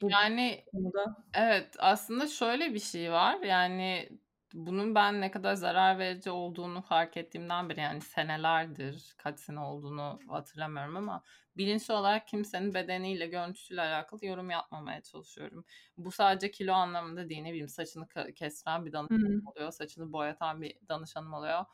[0.00, 1.24] bu Yani konuda.
[1.34, 3.40] evet, aslında şöyle bir şey var.
[3.42, 4.08] Yani
[4.54, 10.18] bunun ben ne kadar zarar verici olduğunu fark ettiğimden beri yani senelerdir kaç sene olduğunu
[10.28, 11.22] hatırlamıyorum ama
[11.56, 15.64] bilinçli olarak kimsenin bedeniyle görüntüsüyle alakalı yorum yapmamaya çalışıyorum.
[15.96, 20.76] Bu sadece kilo anlamında değil ne bileyim saçını kestiren bir danışanım oluyor saçını boyatan bir
[20.88, 21.64] danışanım oluyor.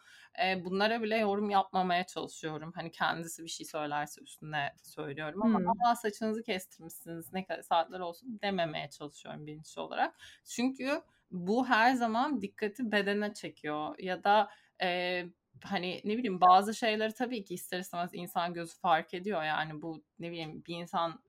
[0.45, 2.73] E, bunlara bile yorum yapmamaya çalışıyorum.
[2.75, 5.97] Hani kendisi bir şey söylerse üstüne söylüyorum ama hmm.
[5.97, 10.15] saçınızı kestirmişsiniz ne kadar saatler olsun dememeye çalışıyorum bilinçli olarak.
[10.45, 14.51] Çünkü bu her zaman dikkati bedene çekiyor ya da
[14.83, 15.25] e,
[15.65, 20.03] hani ne bileyim bazı şeyleri tabii ki ister istemez insan gözü fark ediyor yani bu
[20.19, 21.21] ne bileyim bir insan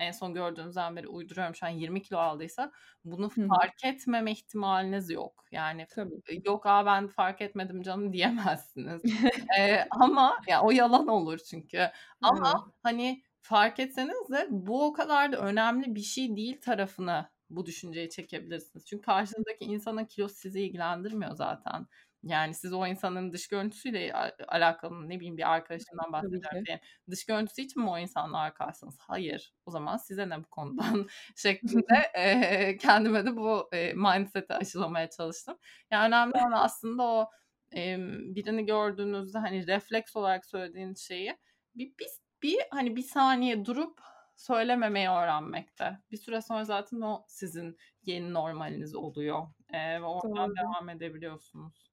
[0.00, 2.72] en son gördüğünüzden beri uyduruyorum şu an 20 kilo aldıysa
[3.04, 5.44] bunu fark etmeme ihtimaliniz yok.
[5.52, 6.42] Yani Tabii.
[6.44, 9.02] yok aa ben fark etmedim canım diyemezsiniz.
[9.58, 11.90] ee, ama ya o yalan olur çünkü.
[12.22, 17.66] Ama hani fark etseniz de bu o kadar da önemli bir şey değil tarafını bu
[17.66, 18.86] düşünceyi çekebilirsiniz.
[18.86, 21.86] Çünkü karşınızdaki insanın kilosu sizi ilgilendirmiyor zaten.
[22.22, 24.12] Yani siz o insanın dış görüntüsüyle
[24.48, 26.80] alakalı ne bileyim bir arkadaşından bahsederken
[27.10, 28.98] dış görüntüsü için mi o insanla arkadaşsınız?
[29.00, 29.52] Hayır.
[29.66, 35.58] O zaman size ne bu konudan şeklinde e, kendime de bu e, mindset'i aşılamaya çalıştım.
[35.90, 37.30] Yani önemli olan aslında o
[37.76, 37.96] e,
[38.34, 41.36] birini gördüğünüzde hani refleks olarak söylediğin şeyi
[41.74, 42.08] bir, bir,
[42.42, 44.00] bir hani bir saniye durup
[44.40, 45.98] söylememeyi öğrenmekte.
[46.10, 49.42] Bir süre sonra zaten o sizin yeni normaliniz oluyor.
[49.72, 50.56] Ee, ve oradan Doğru.
[50.56, 51.90] devam edebiliyorsunuz.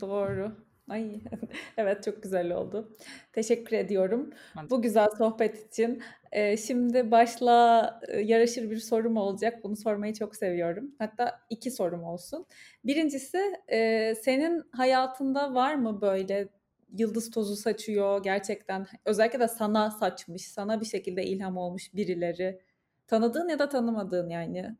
[0.00, 0.52] Doğru.
[0.88, 1.20] Ay
[1.76, 2.96] evet çok güzel oldu.
[3.32, 6.02] Teşekkür ediyorum ben bu güzel sohbet için.
[6.32, 9.64] Ee, şimdi başla yaraşır bir sorum olacak.
[9.64, 10.94] Bunu sormayı çok seviyorum.
[10.98, 12.46] Hatta iki sorum olsun.
[12.84, 13.38] Birincisi
[13.68, 16.48] e, senin hayatında var mı böyle
[16.92, 22.62] yıldız tozu saçıyor gerçekten özellikle de sana saçmış, sana bir şekilde ilham olmuş birileri.
[23.06, 24.76] Tanıdığın ya da tanımadığın yani.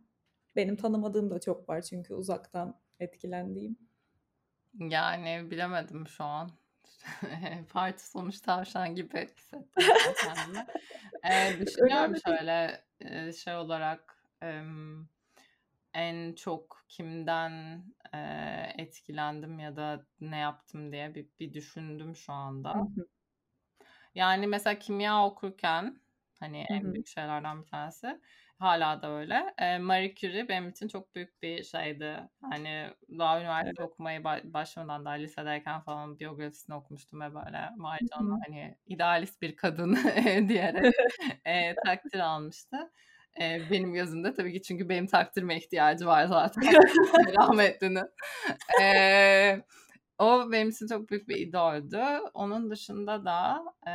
[0.57, 3.77] Benim tanımadığım da çok var çünkü uzaktan etkilendiğim.
[4.79, 6.51] Yani bilemedim şu an.
[7.73, 9.85] Parti sonuç tavşan gibi hissettim
[10.23, 10.67] kendimi.
[11.31, 12.85] ee, düşünüyorum şöyle
[13.33, 14.25] şey olarak
[15.95, 17.85] en çok kimden
[18.15, 18.19] e,
[18.79, 22.75] etkilendim ya da ne yaptım diye bir, bir düşündüm şu anda.
[22.75, 23.07] Hı hı.
[24.15, 26.01] Yani mesela kimya okurken
[26.41, 28.21] hani hı en büyük şeylerden bir tanesi
[28.59, 29.55] hala da öyle.
[29.59, 32.17] E, Marie Curie benim için çok büyük bir şeydi.
[32.41, 33.91] Hani daha üniversite evet.
[33.91, 39.95] okumaya başlamadan daha lisedeyken falan biyografisini okumuştum ve böyle vay canına hani idealist bir kadın
[40.49, 40.95] diyerek
[41.45, 42.93] e, takdir almıştı.
[43.41, 46.63] E, benim gözümde tabii ki çünkü benim takdirme ihtiyacı var zaten.
[47.39, 48.05] Rahmetlinin.
[48.83, 49.63] E,
[50.19, 52.05] o benim için çok büyük bir idoldü.
[52.35, 53.95] Onun dışında da e,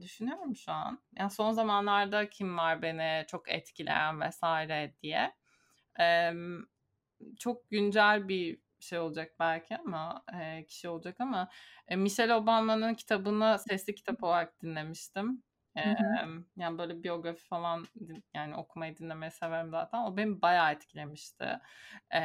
[0.00, 1.02] düşünüyorum şu an.
[1.18, 5.32] Yani son zamanlarda kim var beni çok etkileyen vesaire diye.
[6.00, 6.32] E,
[7.38, 11.48] çok güncel bir şey olacak belki ama e, kişi olacak ama
[11.88, 15.42] e, Michelle Obama'nın kitabını sesli kitap olarak dinlemiştim.
[15.76, 15.96] Ee,
[16.56, 17.86] yani böyle biyografi falan
[18.34, 19.98] yani okumayı dinlemeyi severim zaten.
[19.98, 21.60] O beni bayağı etkilemişti.
[22.14, 22.20] Ee,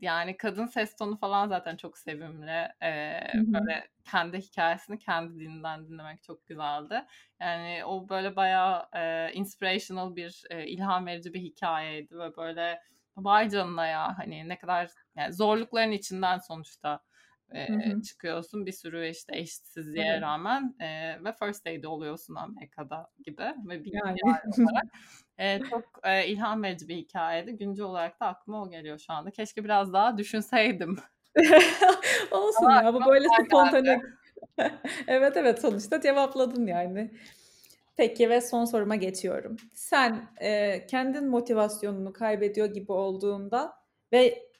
[0.00, 2.68] yani kadın ses tonu falan zaten çok sevimli.
[2.82, 7.04] Ee, böyle kendi hikayesini kendi dilinden dinlemek çok güzeldi.
[7.40, 12.80] Yani o böyle bayağı e, inspirational bir e, ilham verici bir hikayeydi ve böyle
[13.16, 17.00] vay canına ya hani ne kadar yani zorlukların içinden sonuçta
[17.54, 20.22] e, çıkıyorsun bir sürü işte eşitsizliğe evet.
[20.22, 24.18] rağmen e, ve first aid oluyorsun Amerika'da gibi ve bir yani.
[24.58, 24.84] olarak
[25.38, 27.52] e, çok e, ilham verici bir hikayeydi.
[27.52, 29.30] Güncel olarak da aklıma o geliyor şu anda.
[29.30, 30.98] Keşke biraz daha düşünseydim.
[32.30, 34.02] Olsun Ama ya bu böyle spontane.
[35.06, 37.10] evet evet sonuçta cevapladın yani.
[37.96, 39.56] Peki ve son soruma geçiyorum.
[39.74, 43.72] Sen e, kendin motivasyonunu kaybediyor gibi olduğunda
[44.12, 44.51] ve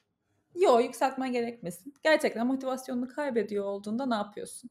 [0.55, 1.93] Yok yükseltmen gerekmesin.
[2.03, 4.69] Gerçekten motivasyonunu kaybediyor olduğunda ne yapıyorsun?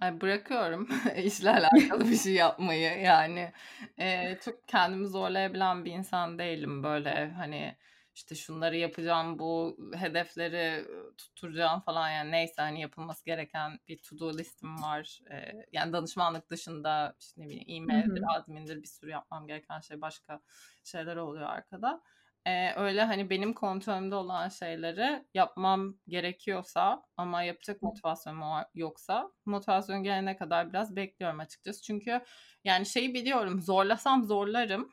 [0.00, 0.88] Ay, bırakıyorum
[1.24, 3.00] işle alakalı bir şey yapmayı.
[3.00, 3.52] Yani
[3.98, 6.82] e, çok kendimi zorlayabilen bir insan değilim.
[6.82, 7.76] Böyle hani
[8.14, 10.84] işte şunları yapacağım, bu hedefleri
[11.18, 15.20] tutturacağım falan yani neyse hani yapılması gereken bir to do listim var.
[15.30, 20.40] Ee, yani danışmanlık dışında işte ne bileyim e-maildir, admindir bir sürü yapmam gereken şey başka
[20.84, 22.02] şeyler oluyor arkada
[22.46, 28.42] e, öyle hani benim kontrolümde olan şeyleri yapmam gerekiyorsa ama yapacak motivasyonum
[28.74, 31.82] yoksa motivasyon gelene kadar biraz bekliyorum açıkçası.
[31.82, 32.20] Çünkü
[32.64, 34.92] yani şeyi biliyorum zorlasam zorlarım.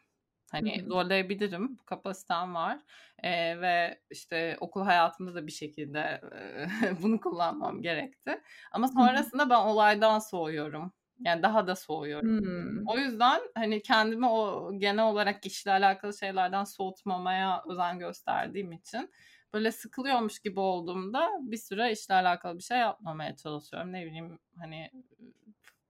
[0.52, 1.78] Hani zorlayabilirim.
[1.80, 2.80] Bu kapasitem var.
[3.24, 6.22] Ee, ve işte okul hayatımda da bir şekilde
[6.80, 8.42] e, bunu kullanmam gerekti.
[8.72, 10.94] Ama sonrasında ben olaydan soğuyorum.
[11.26, 12.40] Yani daha da soğuyorum.
[12.40, 12.88] Hmm.
[12.88, 19.12] O yüzden hani kendimi o genel olarak işle alakalı şeylerden soğutmamaya özen gösterdiğim için
[19.54, 23.94] böyle sıkılıyormuş gibi olduğumda bir süre işle alakalı bir şey yapmamaya çalışıyorum.
[23.94, 24.92] Ne bileyim hani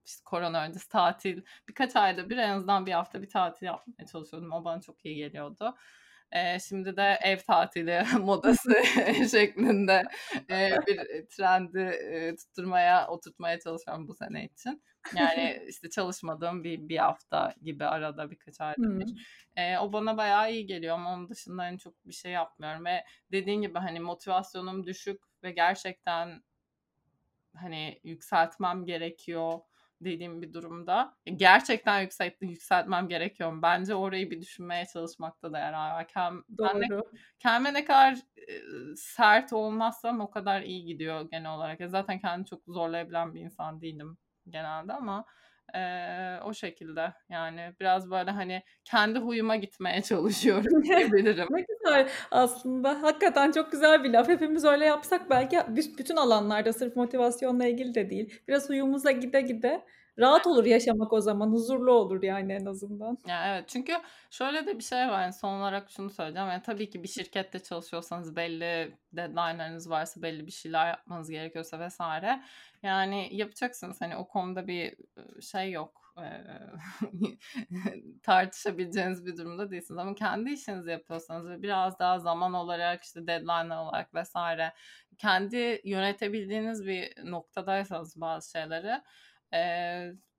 [0.06, 4.52] işte korona öncesi tatil birkaç ayda bir en azından bir hafta bir tatil yapmaya çalışıyordum.
[4.52, 5.76] O bana çok iyi geliyordu.
[6.32, 8.72] E, şimdi de ev tatili modası
[9.32, 10.04] şeklinde
[10.50, 14.84] e, bir trendi e, tutturmaya, oturtmaya çalışıyorum bu sene için.
[15.16, 19.00] Yani işte çalışmadığım bir, bir hafta gibi arada birkaç ayda hmm.
[19.00, 19.42] bir.
[19.56, 22.86] E, o bana bayağı iyi geliyor ama onun dışında hani çok bir şey yapmıyorum.
[22.86, 26.44] Ve dediğin gibi hani motivasyonum düşük ve gerçekten
[27.56, 29.60] hani yükseltmem gerekiyor
[30.06, 33.60] dediğim bir durumda gerçekten yükselt, yükseltmem gerekiyor.
[33.62, 36.08] Bence orayı bir düşünmeye çalışmakta da yarar var.
[36.08, 36.88] Kem, ben ne,
[37.40, 38.54] kendime ne kadar e,
[38.96, 41.80] sert olmazsam o kadar iyi gidiyor genel olarak.
[41.80, 44.18] Ya zaten kendimi çok zorlayabilen bir insan değilim
[44.50, 45.26] genelde ama
[45.76, 51.48] e, o şekilde yani biraz böyle hani kendi huyuma gitmeye çalışıyorum diyebilirim.
[51.50, 54.28] ne güzel aslında hakikaten çok güzel bir laf.
[54.28, 55.60] Hepimiz öyle yapsak belki
[55.98, 58.42] bütün alanlarda sırf motivasyonla ilgili de değil.
[58.48, 59.86] Biraz huyumuza gide gide
[60.20, 61.52] rahat olur yaşamak o zaman.
[61.52, 63.18] Huzurlu olur yani en azından.
[63.28, 63.94] Ya evet çünkü
[64.30, 65.22] şöyle de bir şey var.
[65.22, 66.50] Yani son olarak şunu söyleyeceğim.
[66.50, 72.42] Yani tabii ki bir şirkette çalışıyorsanız belli deadline'larınız varsa belli bir şeyler yapmanız gerekiyorsa vesaire.
[72.84, 74.02] Yani yapacaksınız.
[74.02, 74.96] Hani o konuda bir
[75.42, 76.11] şey yok.
[78.24, 79.98] tartışabileceğiniz bir durumda değilsiniz.
[79.98, 84.74] Ama kendi işinizi yapıyorsanız ve biraz daha zaman olarak işte deadline olarak vesaire
[85.18, 89.02] kendi yönetebildiğiniz bir noktadaysanız bazı şeyleri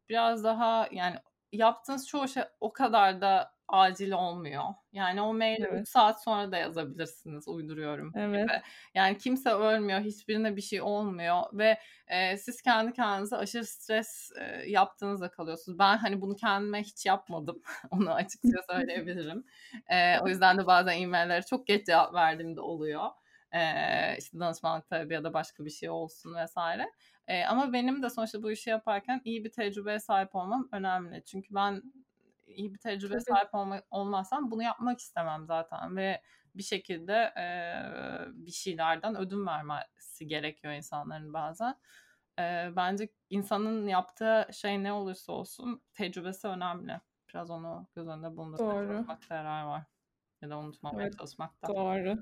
[0.09, 1.17] biraz daha yani
[1.53, 4.65] yaptığınız çoğu şey o kadar da acil olmuyor.
[4.93, 5.81] Yani o maili evet.
[5.81, 8.49] 3 saat sonra da yazabilirsiniz uyduruyorum evet.
[8.49, 8.61] gibi.
[8.95, 11.79] Yani kimse ölmüyor, hiçbirine bir şey olmuyor ve
[12.09, 15.79] e, siz kendi kendinize aşırı stres e, yaptığınızda kalıyorsunuz.
[15.79, 17.63] Ben hani bunu kendime hiç yapmadım.
[17.91, 19.45] Onu açıkça söyleyebilirim.
[19.89, 23.11] E, o yüzden de bazen e-maillere çok geç cevap verdiğimde oluyor.
[23.53, 23.61] E,
[24.19, 26.91] işte danışmanlık tabii ya da başka bir şey olsun vesaire.
[27.29, 31.23] E, ama benim de sonuçta bu işi yaparken iyi bir tecrübeye sahip olmam önemli.
[31.25, 31.83] Çünkü ben
[32.47, 33.37] iyi bir tecrübeye Tabii.
[33.37, 36.23] sahip olma, olmazsam bunu yapmak istemem zaten ve
[36.55, 37.45] bir şekilde e,
[38.33, 41.75] bir şeylerden ödün vermesi gerekiyor insanların bazen.
[42.39, 47.01] E, bence insanın yaptığı şey ne olursa olsun tecrübesi önemli.
[47.29, 49.83] Biraz onu göz önünde bulundurmaya çalışmakta yarar var.
[50.43, 51.69] Ya da unutmamaya evet, çalışmakta.
[51.69, 52.19] Doğru.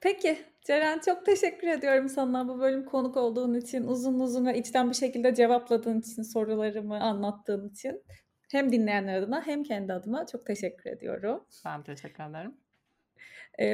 [0.00, 4.90] Peki Ceren çok teşekkür ediyorum sana bu bölüm konuk olduğun için, uzun uzun ve içten
[4.90, 8.02] bir şekilde cevapladığın için, sorularımı anlattığın için.
[8.52, 11.44] Hem dinleyenler adına hem kendi adıma çok teşekkür ediyorum.
[11.64, 12.56] Ben teşekkür ederim.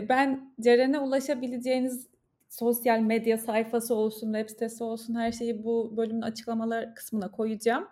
[0.08, 2.08] Ben Ceren'e ulaşabileceğiniz
[2.48, 7.88] sosyal medya sayfası olsun, web sitesi olsun her şeyi bu bölümün açıklamalar kısmına koyacağım.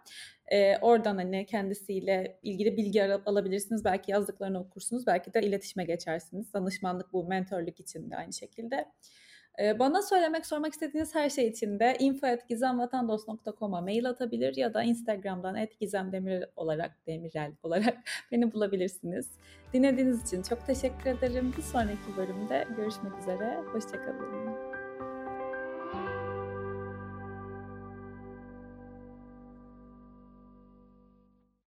[0.46, 3.84] E, oradan hani kendisiyle ilgili bilgi alabilirsiniz.
[3.84, 5.06] Belki yazdıklarını okursunuz.
[5.06, 6.52] Belki de iletişime geçersiniz.
[6.54, 8.86] Danışmanlık bu, mentorluk için de aynı şekilde.
[9.58, 16.46] Bana söylemek, sormak istediğiniz her şey için de info.gizemvatandos.com'a mail atabilir ya da Instagram'dan @gizemdemirel
[16.56, 17.98] olarak demirel olarak
[18.32, 19.30] beni bulabilirsiniz.
[19.72, 21.54] Dinlediğiniz için çok teşekkür ederim.
[21.56, 23.60] Bir sonraki bölümde görüşmek üzere.
[23.72, 24.63] Hoşçakalın.